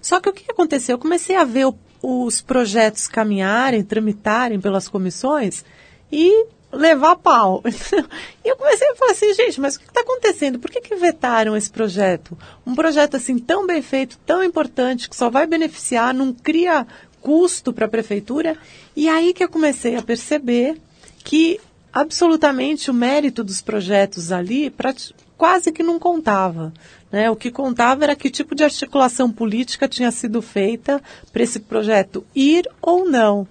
[0.02, 0.96] Só que o que aconteceu?
[0.96, 5.64] Eu comecei a ver o- os projetos caminharem, tramitarem pelas comissões
[6.12, 7.64] e levar pau.
[8.44, 10.60] e eu comecei a falar assim, gente, mas o que está acontecendo?
[10.60, 12.38] Por que, que vetaram esse projeto?
[12.66, 16.86] Um projeto assim tão bem feito, tão importante, que só vai beneficiar, não cria
[17.22, 18.58] custo para a prefeitura.
[18.96, 20.78] E aí que eu comecei a perceber
[21.24, 21.60] que
[21.92, 26.74] absolutamente o mérito dos projetos ali prati- quase que não contava.
[27.12, 27.30] Né?
[27.30, 31.02] O que contava era que tipo de articulação política tinha sido feita
[31.32, 33.48] para esse projeto ir ou não.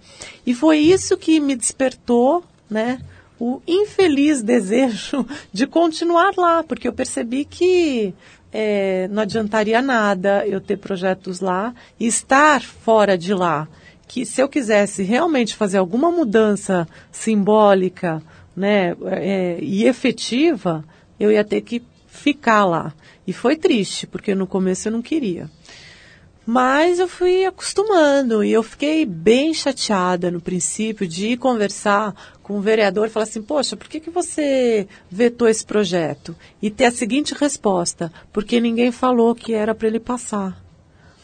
[0.47, 2.99] E foi isso que me despertou né,
[3.39, 8.13] o infeliz desejo de continuar lá, porque eu percebi que
[8.53, 13.69] eh, não adiantaria nada eu ter projetos lá e estar fora de lá.
[14.09, 18.21] Que se eu quisesse realmente fazer alguma mudança simbólica
[18.57, 20.85] né, eh, e efetiva,
[21.19, 22.93] eu ia ter que ficar lá.
[23.25, 25.49] E foi triste, porque no começo eu não queria.
[26.47, 32.59] Mas eu fui acostumando e eu fiquei bem chateada no princípio de ir conversar com
[32.59, 36.37] o vereador e falar assim, poxa, por que, que você vetou esse projeto?
[36.61, 40.64] E ter a seguinte resposta, porque ninguém falou que era para ele passar.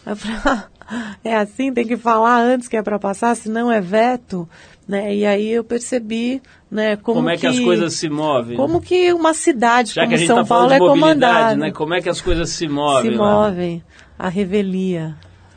[0.92, 4.48] "Ah, é assim, tem que falar antes que é para passar, senão é veto.
[4.88, 5.14] Né?
[5.14, 8.56] E aí eu percebi né, como, Como é que, as coisas se movem?
[8.56, 11.56] Como que uma cidade Já que como a gente São falando Paulo é comandada.
[11.56, 11.70] né?
[11.70, 13.12] Como é que as coisas se movem?
[13.12, 13.84] se movem.
[14.18, 15.14] A revelia.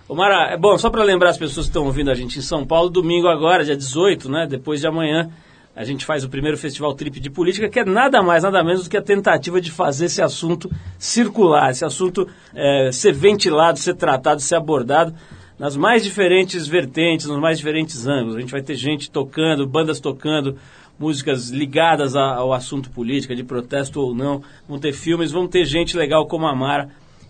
[0.08, 2.41] Ô Mara, é bom, só para lembrar as pessoas que estão ouvindo a gente em
[2.43, 4.45] São Paulo, domingo agora, dia 18, né?
[4.47, 5.29] Depois de amanhã,
[5.76, 8.84] a gente faz o primeiro Festival Trip de Política, que é nada mais, nada menos
[8.84, 13.96] do que a tentativa de fazer esse assunto circular, esse assunto é, ser ventilado, ser
[13.96, 15.14] tratado, ser abordado
[15.58, 18.36] nas mais diferentes vertentes, nos mais diferentes ângulos.
[18.36, 20.58] A gente vai ter gente tocando, bandas tocando,
[21.00, 24.44] músicas ligadas ao assunto política, de protesto ou não.
[24.68, 26.90] Vão ter filmes, vão ter gente legal como a Mara,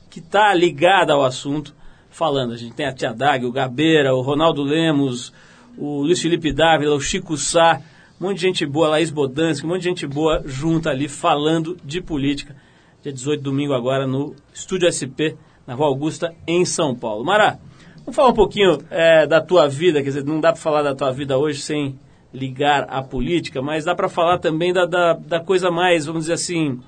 [0.09, 1.73] que está ligada ao assunto,
[2.09, 2.53] falando.
[2.53, 5.33] A gente tem a Tia Dag, o Gabeira, o Ronaldo Lemos,
[5.77, 7.81] o Luiz Felipe Dávila, o Chico Sá,
[8.23, 11.75] um monte de gente boa, Laís Bodansky, um monte de gente boa junta ali falando
[11.83, 12.55] de política.
[13.01, 15.35] Dia 18, domingo agora, no Estúdio SP,
[15.67, 17.25] na Rua Augusta, em São Paulo.
[17.25, 17.59] Mara,
[17.97, 20.95] vamos falar um pouquinho é, da tua vida, quer dizer, não dá para falar da
[20.95, 21.99] tua vida hoje sem
[22.33, 26.33] ligar à política, mas dá para falar também da, da, da coisa mais, vamos dizer
[26.33, 26.79] assim,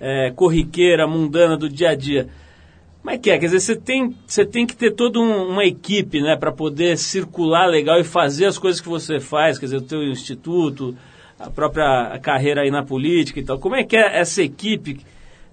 [0.00, 2.28] é, corriqueira, mundana do dia a dia.
[3.08, 3.38] Como é que é?
[3.38, 6.98] Quer dizer, você tem, você tem que ter toda um- uma equipe, né, para poder
[6.98, 10.94] circular legal e fazer as coisas que você faz, quer dizer, o teu instituto,
[11.40, 13.58] a própria carreira aí na política e tal.
[13.58, 15.00] Como é que é essa equipe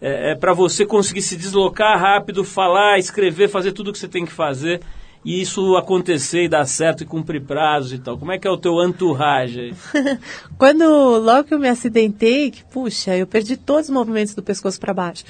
[0.02, 4.26] é, para você conseguir se deslocar rápido, falar, escrever, fazer tudo o que você tem
[4.26, 4.82] que fazer
[5.24, 8.18] e isso acontecer e dar certo e cumprir prazos e tal?
[8.18, 9.74] Como é que é o teu entourage?
[10.60, 10.84] Quando,
[11.20, 14.94] logo que eu me acidentei, que, puxa, eu perdi todos os movimentos do pescoço para
[14.94, 15.24] baixo.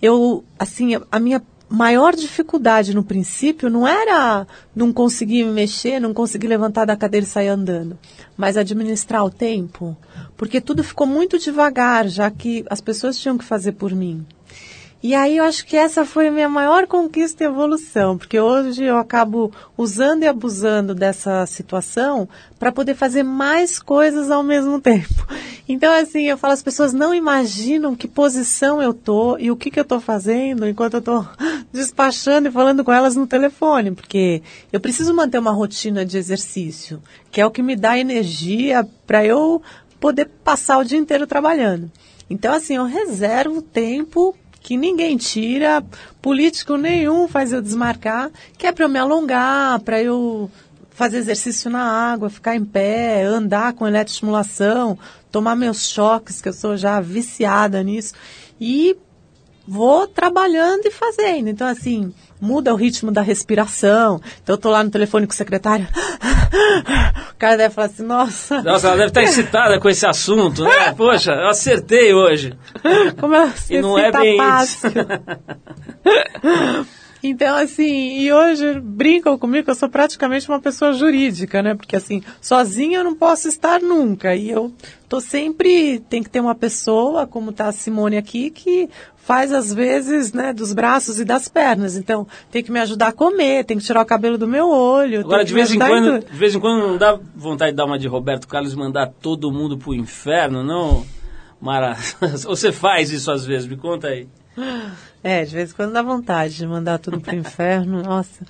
[0.00, 1.42] Eu, assim, a minha
[1.72, 4.46] maior dificuldade no princípio não era
[4.76, 7.98] não conseguir me mexer, não conseguir levantar da cadeira e sair andando,
[8.36, 9.96] mas administrar o tempo,
[10.36, 14.26] porque tudo ficou muito devagar, já que as pessoas tinham que fazer por mim.
[15.02, 18.84] E aí eu acho que essa foi a minha maior conquista e evolução, porque hoje
[18.84, 25.26] eu acabo usando e abusando dessa situação para poder fazer mais coisas ao mesmo tempo.
[25.68, 29.72] Então, assim, eu falo, as pessoas não imaginam que posição eu tô e o que,
[29.72, 31.24] que eu tô fazendo enquanto eu tô
[31.72, 34.40] despachando e falando com elas no telefone, porque
[34.72, 39.24] eu preciso manter uma rotina de exercício, que é o que me dá energia para
[39.24, 39.60] eu
[39.98, 41.90] poder passar o dia inteiro trabalhando.
[42.30, 45.84] Então, assim, eu reservo tempo que ninguém tira,
[46.20, 50.50] político nenhum faz eu desmarcar, que é para eu me alongar, para eu
[50.90, 54.98] fazer exercício na água, ficar em pé, andar com eletroestimulação,
[55.30, 58.14] tomar meus choques, que eu sou já viciada nisso,
[58.60, 58.96] e
[59.66, 61.48] vou trabalhando e fazendo.
[61.48, 62.12] Então, assim,
[62.42, 64.20] muda o ritmo da respiração.
[64.42, 65.86] Então, eu tô lá no telefone com o secretário.
[67.30, 68.60] O cara deve falar assim, nossa.
[68.62, 70.92] Nossa, ela deve estar excitada com esse assunto, né?
[70.96, 72.52] Poxa, eu acertei hoje.
[73.18, 74.90] Como ela E não é bem fácil.
[77.22, 81.74] Então, assim, e hoje brincam comigo que eu sou praticamente uma pessoa jurídica, né?
[81.74, 84.34] Porque, assim, sozinha eu não posso estar nunca.
[84.34, 84.72] E eu
[85.08, 89.72] tô sempre, tem que ter uma pessoa, como tá a Simone aqui, que faz às
[89.72, 91.96] vezes, né, dos braços e das pernas.
[91.96, 95.20] Então, tem que me ajudar a comer, tem que tirar o cabelo do meu olho.
[95.20, 96.32] Agora, de vez, em quando, tudo.
[96.32, 99.12] de vez em quando não dá vontade de dar uma de Roberto Carlos e mandar
[99.20, 101.06] todo mundo pro inferno, não?
[101.60, 101.96] Mara,
[102.42, 104.26] você faz isso às vezes, me conta aí.
[105.24, 108.44] É, de vez em quando dá vontade de mandar tudo pro inferno, nossa.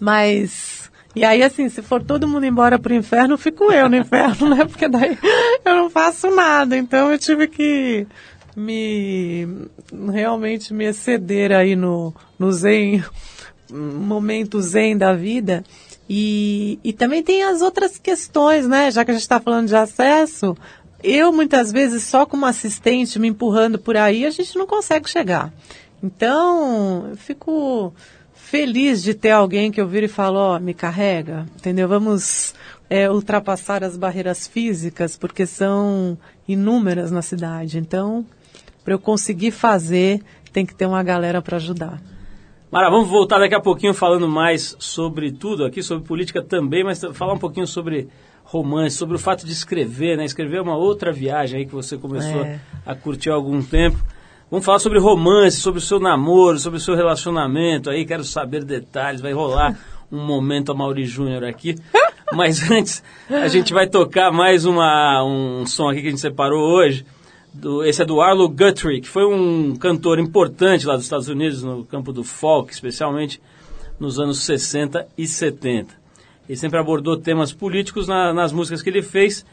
[0.00, 0.90] Mas.
[1.14, 4.64] E aí, assim, se for todo mundo embora pro inferno, fico eu no inferno, né?
[4.64, 5.16] Porque daí
[5.64, 6.76] eu não faço nada.
[6.76, 8.08] Então eu tive que
[8.56, 9.68] me.
[10.12, 13.04] realmente me exceder aí no, no zen,
[13.70, 15.62] momento zen da vida.
[16.08, 18.90] E, e também tem as outras questões, né?
[18.90, 20.56] Já que a gente está falando de acesso,
[21.02, 25.52] eu muitas vezes só como assistente me empurrando por aí, a gente não consegue chegar.
[26.02, 27.92] Então, eu fico
[28.34, 31.88] feliz de ter alguém que eu viro e falo, ó, me carrega, entendeu?
[31.88, 32.54] Vamos
[32.88, 36.16] é, ultrapassar as barreiras físicas, porque são
[36.46, 37.78] inúmeras na cidade.
[37.78, 38.24] Então,
[38.84, 40.22] para eu conseguir fazer,
[40.52, 42.00] tem que ter uma galera para ajudar.
[42.70, 47.00] Mara, vamos voltar daqui a pouquinho falando mais sobre tudo aqui, sobre política também, mas
[47.14, 48.08] falar um pouquinho sobre
[48.46, 50.24] romance, sobre o fato de escrever, né?
[50.24, 52.60] Escrever é uma outra viagem aí que você começou É.
[52.84, 53.98] a curtir há algum tempo.
[54.48, 58.64] Vamos falar sobre romance, sobre o seu namoro, sobre o seu relacionamento aí, quero saber
[58.64, 59.76] detalhes, vai rolar
[60.10, 61.76] um momento a Mauri Júnior aqui.
[62.32, 66.62] Mas antes, a gente vai tocar mais uma, um som aqui que a gente separou
[66.62, 67.04] hoje.
[67.52, 71.62] Do, esse é do Arlo Guthrie, que foi um cantor importante lá dos Estados Unidos,
[71.64, 73.40] no campo do folk, especialmente
[73.98, 75.94] nos anos 60 e 70.
[76.48, 79.44] Ele sempre abordou temas políticos na- nas músicas que ele fez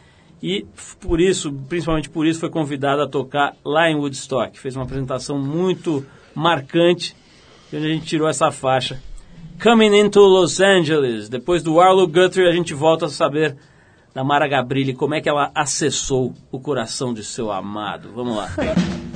[0.42, 0.66] e
[1.00, 4.60] por isso, principalmente por isso, foi convidado a tocar lá em Woodstock.
[4.60, 7.16] Fez uma apresentação muito marcante,
[7.72, 9.02] de onde a gente tirou essa faixa.
[9.62, 11.30] Coming into Los Angeles.
[11.30, 13.56] Depois do Arlo Guthrie, a gente volta a saber
[14.14, 18.10] da Mara Gabrilli como é que ela acessou o coração de seu amado.
[18.14, 18.50] Vamos lá.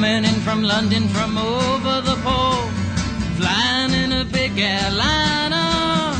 [0.00, 2.70] Coming in from London from over the pole,
[3.36, 6.16] flying in a big airliner,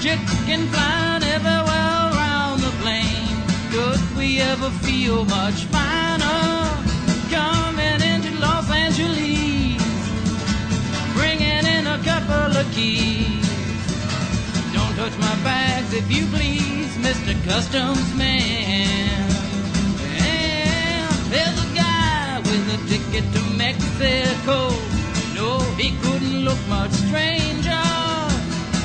[0.00, 3.36] chicken flying everywhere around the plane.
[3.72, 6.70] Could we ever feel much finer?
[7.28, 9.82] Coming into Los Angeles,
[11.16, 13.44] bringing in a couple of keys.
[14.72, 17.34] Don't touch my bags if you please, Mr.
[17.44, 19.25] Customs Man.
[22.76, 24.70] A ticket to Mexico.
[25.34, 27.84] No, he couldn't look much stranger.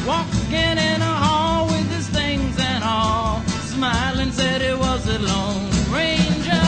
[0.05, 3.41] Walking in a hall with his things and all,
[3.73, 6.67] smiling said he was a lone ranger.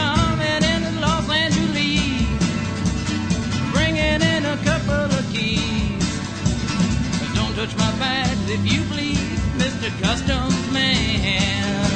[0.00, 2.26] Coming into Los Angeles,
[3.72, 6.08] bringing in a couple of keys.
[7.34, 9.88] Don't touch my bags if you please, Mr.
[10.00, 11.93] Customs Man.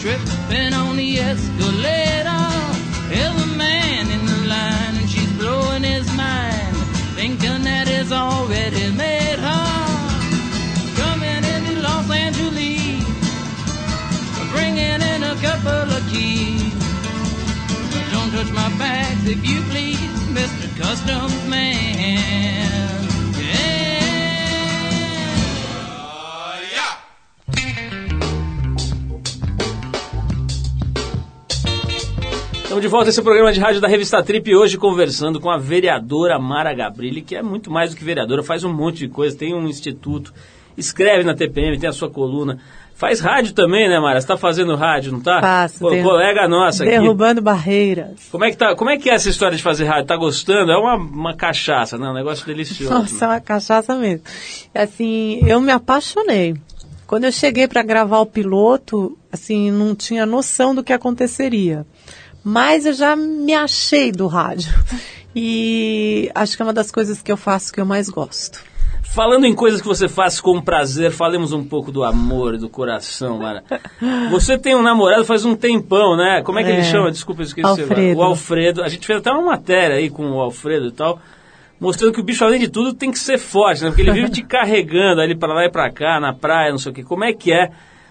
[0.00, 2.42] Tripping on the escalator,
[3.12, 6.74] a man in the line and she's blowing his mind,
[7.14, 9.66] thinking that he's already made her.
[10.96, 13.04] Coming into Los Angeles,
[14.52, 16.72] bringing in a couple of keys.
[18.10, 19.98] Don't touch my bags if you please,
[20.32, 20.66] Mr.
[20.80, 21.39] Customs
[32.80, 35.58] Estamos de volta a esse programa de rádio da Revista Trip hoje conversando com a
[35.58, 39.36] vereadora Mara Gabrilli, que é muito mais do que vereadora, faz um monte de coisa,
[39.36, 40.32] tem um instituto,
[40.78, 42.58] escreve na TPM, tem a sua coluna.
[42.94, 44.18] Faz rádio também, né, Mara?
[44.18, 45.42] Você tá fazendo rádio, não tá?
[45.42, 46.92] Faço, derru- colega nossa aqui.
[46.92, 48.28] Derrubando barreiras.
[48.32, 50.06] Como é, que tá, como é que é essa história de fazer rádio?
[50.06, 50.72] Tá gostando?
[50.72, 52.08] É uma, uma cachaça, né?
[52.08, 52.94] Um negócio delicioso.
[52.94, 54.22] Nossa, é uma cachaça mesmo.
[54.74, 56.54] Assim, eu me apaixonei.
[57.06, 61.84] Quando eu cheguei para gravar o piloto, assim, não tinha noção do que aconteceria.
[62.42, 64.72] Mas eu já me achei do rádio.
[65.34, 68.60] E acho que é uma das coisas que eu faço que eu mais gosto.
[69.02, 73.38] Falando em coisas que você faz com prazer, falemos um pouco do amor, do coração,
[73.38, 73.64] Mara.
[74.30, 76.42] Você tem um namorado faz um tempão, né?
[76.44, 76.84] Como é que ele É.
[76.84, 77.10] chama?
[77.10, 77.66] Desculpa, eu esqueci.
[77.66, 78.20] Alfredo.
[78.20, 78.82] O Alfredo.
[78.82, 81.20] A gente fez até uma matéria aí com o Alfredo e tal,
[81.80, 83.90] mostrando que o bicho, além de tudo, tem que ser forte, né?
[83.90, 86.92] Porque ele vive te carregando ali pra lá e pra cá, na praia, não sei
[86.92, 87.02] o quê.
[87.02, 87.70] Como é que é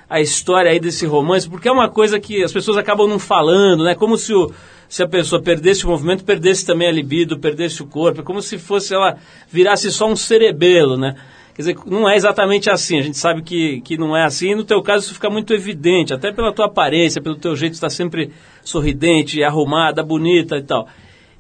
[0.10, 1.49] a história aí desse romance?
[1.49, 3.95] Porque é uma coisa que as pessoas acabam não falando, né?
[3.95, 4.51] Como se o
[4.89, 8.22] se a pessoa perdesse o movimento, perdesse também a libido, perdesse o corpo.
[8.22, 11.16] É como se fosse ela virasse só um cerebelo, né?
[11.53, 12.97] Quer dizer, não é exatamente assim.
[12.97, 14.51] A gente sabe que, que não é assim.
[14.51, 17.74] E no teu caso isso fica muito evidente, até pela tua aparência, pelo teu jeito
[17.74, 18.32] de estar sempre
[18.64, 20.88] sorridente, arrumada, bonita e tal.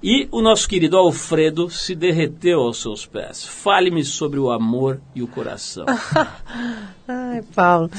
[0.01, 3.43] E o nosso querido Alfredo se derreteu aos seus pés.
[3.43, 5.85] Fale-me sobre o amor e o coração.
[7.07, 7.89] Ai, Paulo.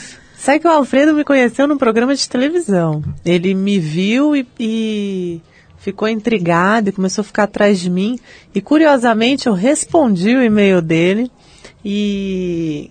[0.40, 3.04] Sabe que o Alfredo me conheceu num programa de televisão.
[3.26, 5.42] Ele me viu e, e
[5.76, 8.18] ficou intrigado e começou a ficar atrás de mim.
[8.54, 11.30] E curiosamente eu respondi o e-mail dele
[11.84, 12.90] e,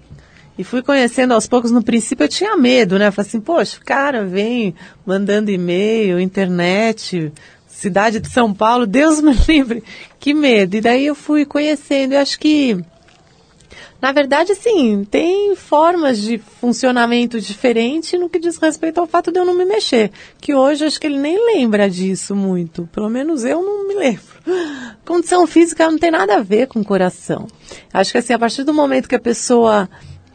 [0.59, 1.71] e fui conhecendo aos poucos.
[1.71, 3.07] No princípio eu tinha medo, né?
[3.07, 7.33] Eu falei assim, poxa, o cara vem mandando e-mail, internet,
[7.67, 9.83] cidade de São Paulo, Deus me livre,
[10.19, 10.75] que medo.
[10.75, 12.13] E daí eu fui conhecendo.
[12.13, 12.77] Eu acho que
[14.01, 19.39] na verdade, sim, tem formas de funcionamento diferente no que diz respeito ao fato de
[19.39, 20.11] eu não me mexer.
[20.39, 22.87] Que hoje acho que ele nem lembra disso muito.
[22.93, 24.23] Pelo menos eu não me lembro.
[25.05, 27.45] Condição física não tem nada a ver com coração.
[27.93, 29.89] Acho que assim, a partir do momento que a pessoa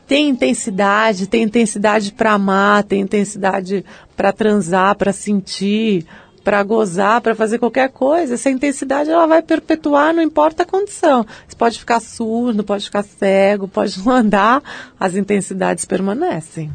[0.06, 3.82] tem intensidade, tem intensidade para amar, tem intensidade
[4.14, 6.06] para transar, para sentir,
[6.44, 11.26] para gozar, para fazer qualquer coisa, essa intensidade ela vai perpetuar, não importa a condição.
[11.48, 14.62] Você pode ficar surdo, pode ficar cego, pode não andar,
[15.00, 16.70] as intensidades permanecem.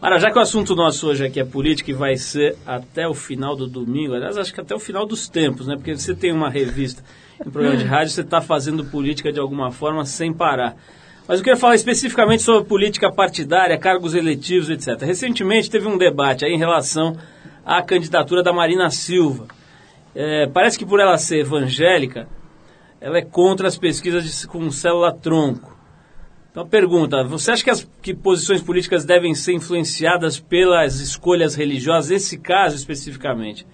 [0.00, 3.14] Mara, já que o assunto nosso hoje aqui é política e vai ser até o
[3.14, 5.74] final do domingo, aliás, acho que até o final dos tempos, né?
[5.76, 7.02] Porque você tem uma revista
[7.44, 10.76] em programa de rádio, você está fazendo política de alguma forma sem parar.
[11.28, 15.02] Mas eu queria falar especificamente sobre política partidária, cargos eletivos, etc.
[15.02, 17.16] Recentemente teve um debate aí em relação
[17.66, 19.48] à candidatura da Marina Silva.
[20.14, 22.28] É, parece que por ela ser evangélica,
[23.00, 25.76] ela é contra as pesquisas de, com célula-tronco.
[26.50, 32.10] Então, pergunta: você acha que as que posições políticas devem ser influenciadas pelas escolhas religiosas,
[32.10, 33.66] nesse caso especificamente?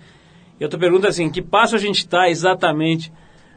[0.59, 3.13] E outra pergunta é assim: que passo a gente está exatamente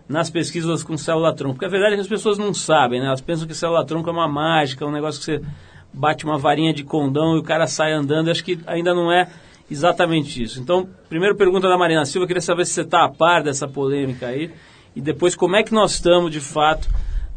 [0.07, 1.55] nas pesquisas com célula-tronco?
[1.55, 3.07] Porque a verdade é que as pessoas não sabem, né?
[3.07, 5.41] Elas pensam que célula-tronco é uma mágica, é um negócio que você
[5.91, 8.29] bate uma varinha de condão e o cara sai andando.
[8.29, 9.27] Acho que ainda não é
[9.69, 10.59] exatamente isso.
[10.59, 14.27] Então, primeiro pergunta da Marina Silva, queria saber se você está a par dessa polêmica
[14.27, 14.51] aí.
[14.95, 16.87] E depois, como é que nós estamos, de fato,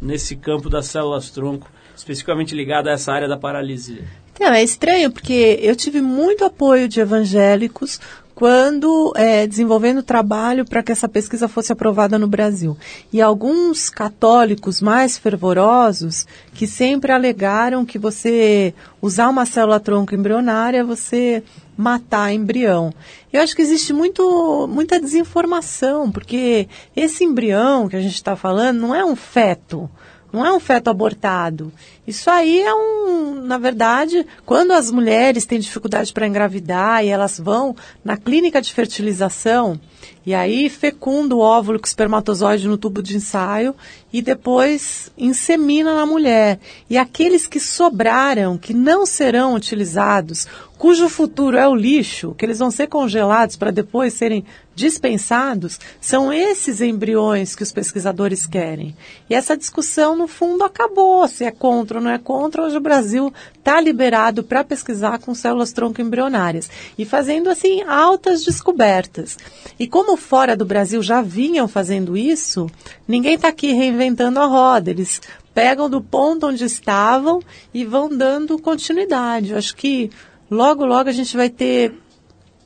[0.00, 4.04] nesse campo das células-tronco, especificamente ligado a essa área da paralisia?
[4.32, 8.00] Então, é estranho, porque eu tive muito apoio de evangélicos
[8.38, 12.76] quando é, desenvolvendo trabalho para que essa pesquisa fosse aprovada no Brasil.
[13.12, 16.24] E alguns católicos mais fervorosos
[16.54, 18.72] que sempre alegaram que você
[19.02, 21.42] usar uma célula-tronco embrionária, você
[21.76, 22.94] matar embrião.
[23.32, 28.78] Eu acho que existe muito, muita desinformação, porque esse embrião que a gente está falando
[28.78, 29.90] não é um feto.
[30.32, 31.72] Não é um feto abortado.
[32.06, 37.38] Isso aí é um, na verdade, quando as mulheres têm dificuldade para engravidar e elas
[37.38, 37.74] vão
[38.04, 39.80] na clínica de fertilização
[40.28, 43.74] e aí fecunda o óvulo com espermatozoide no tubo de ensaio
[44.12, 46.60] e depois insemina na mulher.
[46.90, 52.58] E aqueles que sobraram, que não serão utilizados, cujo futuro é o lixo, que eles
[52.58, 54.44] vão ser congelados para depois serem
[54.78, 58.96] dispensados, são esses embriões que os pesquisadores querem.
[59.28, 61.26] E essa discussão, no fundo, acabou.
[61.26, 65.34] Se é contra ou não é contra, hoje o Brasil está liberado para pesquisar com
[65.34, 69.36] células tronco embrionárias e fazendo, assim, altas descobertas.
[69.78, 72.70] E como fora do Brasil já vinham fazendo isso,
[73.06, 74.90] ninguém está aqui reinventando a roda.
[74.90, 75.20] Eles
[75.52, 77.40] pegam do ponto onde estavam
[77.74, 79.50] e vão dando continuidade.
[79.50, 80.08] Eu acho que
[80.48, 81.92] logo, logo a gente vai ter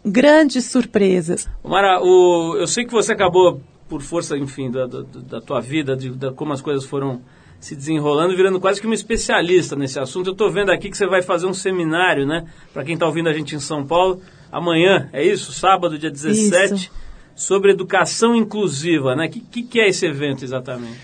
[0.05, 1.48] grandes surpresas.
[1.64, 5.96] Mara, o, eu sei que você acabou, por força, enfim, da, da, da tua vida,
[5.96, 7.20] de, da, como as coisas foram
[7.61, 10.26] se desenrolando, virando quase que uma especialista nesse assunto.
[10.28, 12.46] Eu estou vendo aqui que você vai fazer um seminário, né?
[12.72, 15.53] Para quem está ouvindo a gente em São Paulo, amanhã, é isso?
[15.53, 16.74] Sábado, dia 17.
[16.74, 16.90] Isso.
[17.36, 19.26] sobre educação inclusiva, né?
[19.26, 20.98] O que, que, que é esse evento exatamente?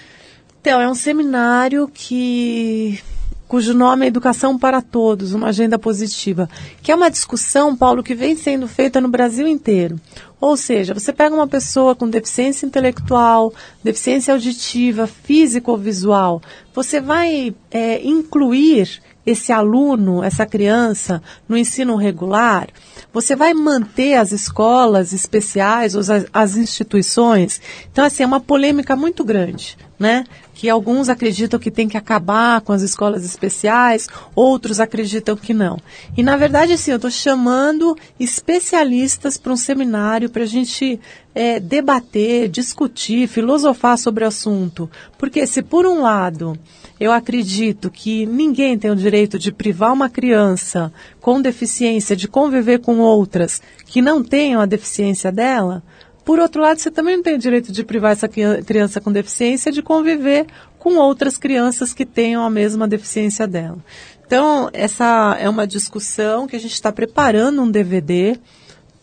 [0.60, 3.00] Então, é um seminário que
[3.48, 6.48] cujo nome é Educação para Todos, uma agenda positiva,
[6.82, 9.98] que é uma discussão, Paulo, que vem sendo feita no Brasil inteiro.
[10.38, 16.42] Ou seja, você pega uma pessoa com deficiência intelectual, deficiência auditiva, físico ou visual,
[16.74, 22.68] você vai é, incluir esse aluno, essa criança, no ensino regular,
[23.12, 27.60] você vai manter as escolas especiais, as, as instituições.
[27.90, 30.24] Então, assim, é uma polêmica muito grande, né?
[30.54, 35.78] Que alguns acreditam que tem que acabar com as escolas especiais, outros acreditam que não.
[36.16, 41.00] E, na verdade, assim, eu estou chamando especialistas para um seminário para a gente
[41.34, 44.90] é, debater, discutir, filosofar sobre o assunto.
[45.16, 46.58] Porque se, por um lado,
[47.00, 52.80] eu acredito que ninguém tem o direito de privar uma criança com deficiência de conviver
[52.80, 55.82] com outras que não tenham a deficiência dela.
[56.24, 59.72] Por outro lado, você também não tem o direito de privar essa criança com deficiência
[59.72, 60.46] de conviver
[60.78, 63.78] com outras crianças que tenham a mesma deficiência dela.
[64.26, 68.38] Então, essa é uma discussão que a gente está preparando um DVD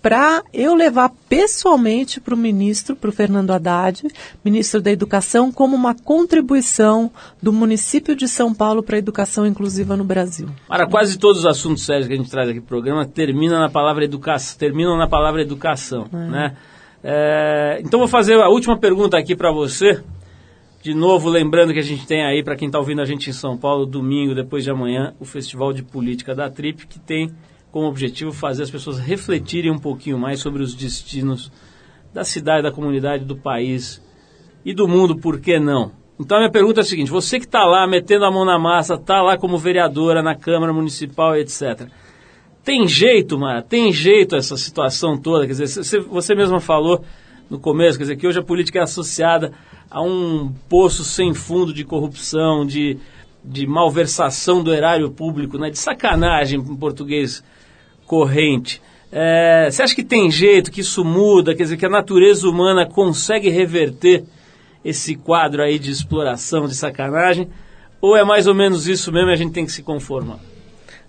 [0.05, 4.03] para eu levar pessoalmente para o ministro, para o Fernando Haddad,
[4.43, 7.09] ministro da Educação, como uma contribuição
[7.41, 10.47] do município de São Paulo para a educação inclusiva no Brasil.
[10.67, 13.67] Para quase todos os assuntos sérios que a gente traz aqui no programa terminam na
[13.67, 16.17] palavra educação, terminam na palavra educação, é.
[16.17, 16.55] né?
[17.03, 20.03] É, então vou fazer a última pergunta aqui para você.
[20.83, 23.33] De novo, lembrando que a gente tem aí, para quem está ouvindo a gente em
[23.33, 27.31] São Paulo, domingo, depois de amanhã, o Festival de Política da Trip, que tem
[27.75, 31.51] como objetivo fazer as pessoas refletirem um pouquinho mais sobre os destinos
[32.13, 34.01] da cidade, da comunidade, do país
[34.63, 35.91] e do mundo, por que não?
[36.17, 38.57] Então a minha pergunta é a seguinte: você que está lá metendo a mão na
[38.57, 41.89] massa, está lá como vereadora na Câmara Municipal, etc.
[42.63, 43.61] Tem jeito, Mara?
[43.61, 45.45] Tem jeito essa situação toda?
[45.45, 47.03] Quer dizer, você, você mesma falou
[47.49, 49.51] no começo, quer dizer, que hoje a política é associada
[49.91, 52.97] a um poço sem fundo de corrupção, de,
[53.43, 57.43] de malversação do erário público, né, de sacanagem em português
[58.05, 58.81] corrente.
[59.11, 62.85] É, você acha que tem jeito, que isso muda, quer dizer, que a natureza humana
[62.85, 64.25] consegue reverter
[64.83, 67.49] esse quadro aí de exploração, de sacanagem?
[68.01, 70.39] Ou é mais ou menos isso mesmo e a gente tem que se conformar?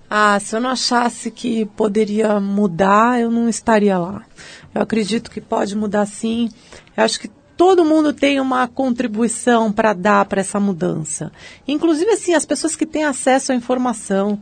[0.08, 4.22] Ah, se eu não achasse que poderia mudar, eu não estaria lá.
[4.74, 6.48] Eu acredito que pode mudar sim.
[6.96, 11.32] Eu acho que todo mundo tem uma contribuição para dar para essa mudança.
[11.66, 14.40] Inclusive, assim, as pessoas que têm acesso à informação.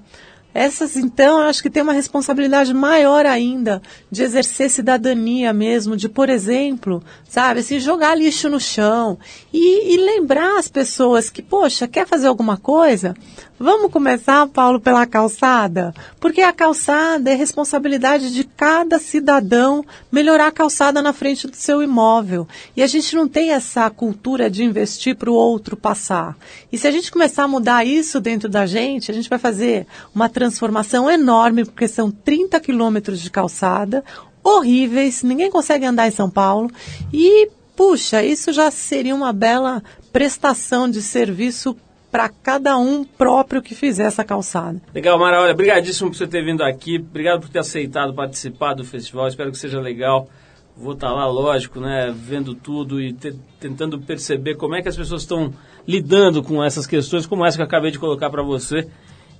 [0.54, 6.08] Essas, então, eu acho que tem uma responsabilidade maior ainda de exercer cidadania mesmo, de,
[6.08, 9.18] por exemplo, sabe, assim, jogar lixo no chão
[9.52, 13.16] e, e lembrar as pessoas que, poxa, quer fazer alguma coisa?
[13.58, 15.94] Vamos começar, Paulo, pela calçada?
[16.18, 21.80] Porque a calçada é responsabilidade de cada cidadão melhorar a calçada na frente do seu
[21.80, 22.48] imóvel.
[22.76, 26.36] E a gente não tem essa cultura de investir para o outro passar.
[26.72, 29.86] E se a gente começar a mudar isso dentro da gente, a gente vai fazer
[30.12, 34.04] uma transformação enorme, porque são 30 quilômetros de calçada,
[34.42, 36.68] horríveis, ninguém consegue andar em São Paulo.
[37.12, 39.80] E, puxa, isso já seria uma bela
[40.12, 41.76] prestação de serviço
[42.14, 44.80] para cada um próprio que fizer essa calçada.
[44.94, 45.40] Legal, Mara.
[45.40, 46.96] Olha, obrigadíssimo por você ter vindo aqui.
[46.96, 49.26] Obrigado por ter aceitado participar do festival.
[49.26, 50.28] Espero que seja legal.
[50.76, 54.88] Vou estar tá lá, lógico, né, vendo tudo e te, tentando perceber como é que
[54.88, 55.52] as pessoas estão
[55.88, 58.86] lidando com essas questões, como essa que eu acabei de colocar para você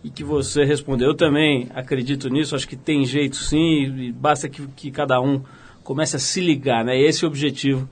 [0.03, 1.11] e que você respondeu.
[1.11, 5.45] Eu também acredito nisso, acho que tem jeito sim, e basta que, que cada um
[5.85, 7.01] comece a se ligar, né?
[7.01, 7.89] Esse é o objetivo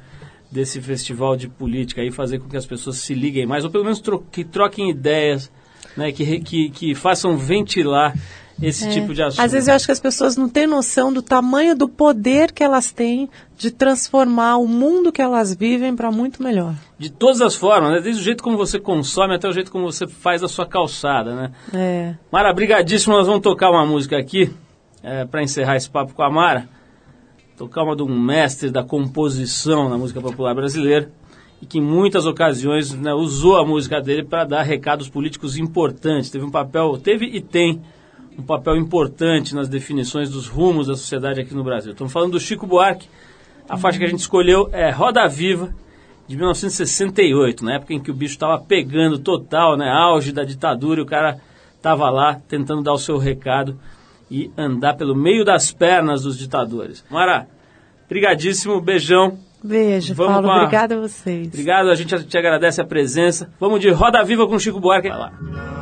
[0.53, 3.85] desse festival de política aí, fazer com que as pessoas se liguem mais, ou pelo
[3.85, 5.51] menos tro que troquem ideias,
[5.97, 8.15] né, que, que, que façam ventilar
[8.61, 8.91] esse é.
[8.91, 9.41] tipo de assunto.
[9.41, 12.63] Às vezes eu acho que as pessoas não têm noção do tamanho do poder que
[12.63, 16.75] elas têm de transformar o mundo que elas vivem para muito melhor.
[16.99, 18.01] De todas as formas, né?
[18.01, 21.35] desde o jeito como você consome até o jeito como você faz a sua calçada,
[21.35, 21.53] né?
[21.73, 22.15] É.
[22.31, 24.53] Mara, brigadíssimo, nós vamos tocar uma música aqui
[25.03, 26.69] é, para encerrar esse papo com a Mara
[27.63, 31.09] tocar uma de um mestre da composição na música popular brasileira
[31.61, 36.29] e que em muitas ocasiões né, usou a música dele para dar recados políticos importantes.
[36.29, 37.81] Teve um papel, teve e tem
[38.37, 41.93] um papel importante nas definições dos rumos da sociedade aqui no Brasil.
[41.93, 43.07] Estamos falando do Chico Buarque.
[43.69, 45.73] A faixa que a gente escolheu é Roda Viva,
[46.27, 50.99] de 1968, na época em que o bicho estava pegando total, né, auge da ditadura,
[50.99, 51.41] e o cara
[51.77, 53.79] estava lá tentando dar o seu recado
[54.33, 57.05] e andar pelo meio das pernas dos ditadores.
[57.11, 57.47] Mara,
[58.09, 59.39] brigadíssimo, beijão.
[59.63, 60.57] Beijo, Vamos Paulo, a...
[60.63, 61.49] obrigado a vocês.
[61.49, 63.53] Obrigado, a gente te agradece a presença.
[63.61, 65.11] Vamos de Roda Viva com Chico Buarque.
[65.11, 65.82] Vai lá.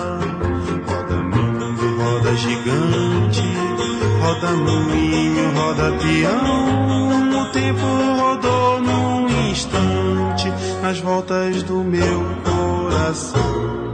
[4.31, 7.41] Roda moinho, roda peão.
[7.41, 7.85] O tempo
[8.19, 10.49] rodou num instante
[10.81, 13.90] nas voltas do meu coração.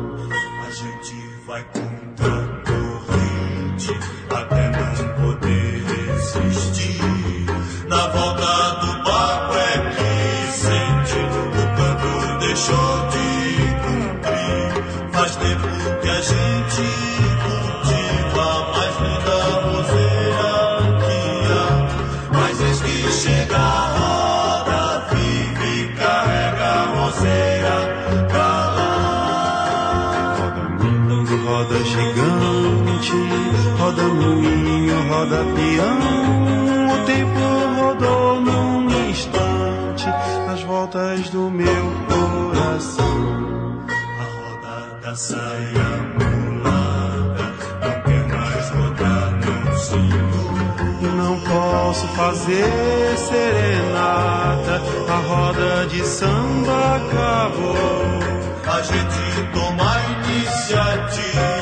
[45.07, 45.89] Da saia
[46.19, 47.45] mulata
[47.81, 51.01] não quer mais rodar, senhor.
[51.01, 58.19] E não posso fazer serenata, a roda de samba acabou.
[58.67, 59.95] A gente toma
[60.25, 61.56] iniciativa,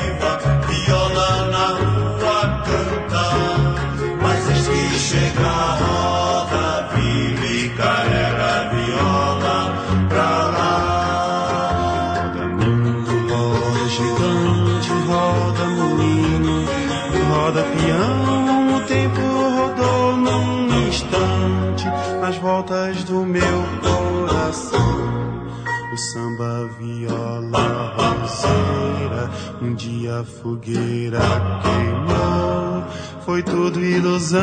[22.56, 25.46] voltas do meu coração.
[25.92, 29.30] O samba, viola, roseira,
[29.60, 31.20] um dia a fogueira
[31.62, 32.84] queimou.
[33.26, 34.42] Foi tudo ilusão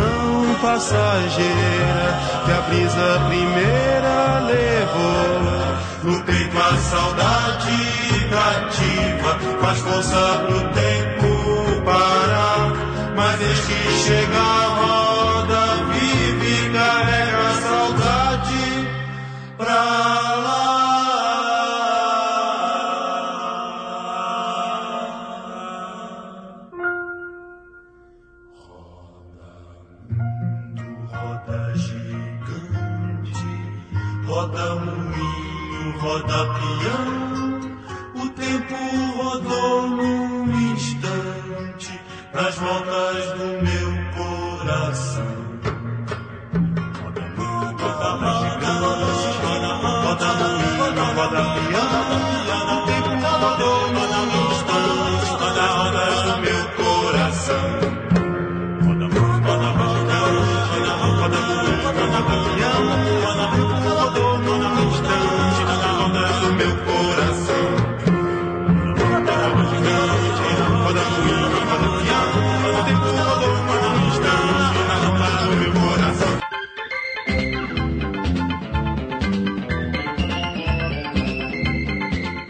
[0.61, 5.33] passageira que a brisa primeira levou.
[6.03, 7.77] No peito a saudade
[8.29, 12.73] cativa, faz força pro tempo parar.
[13.15, 14.72] Mas eis que chega
[19.73, 20.22] pra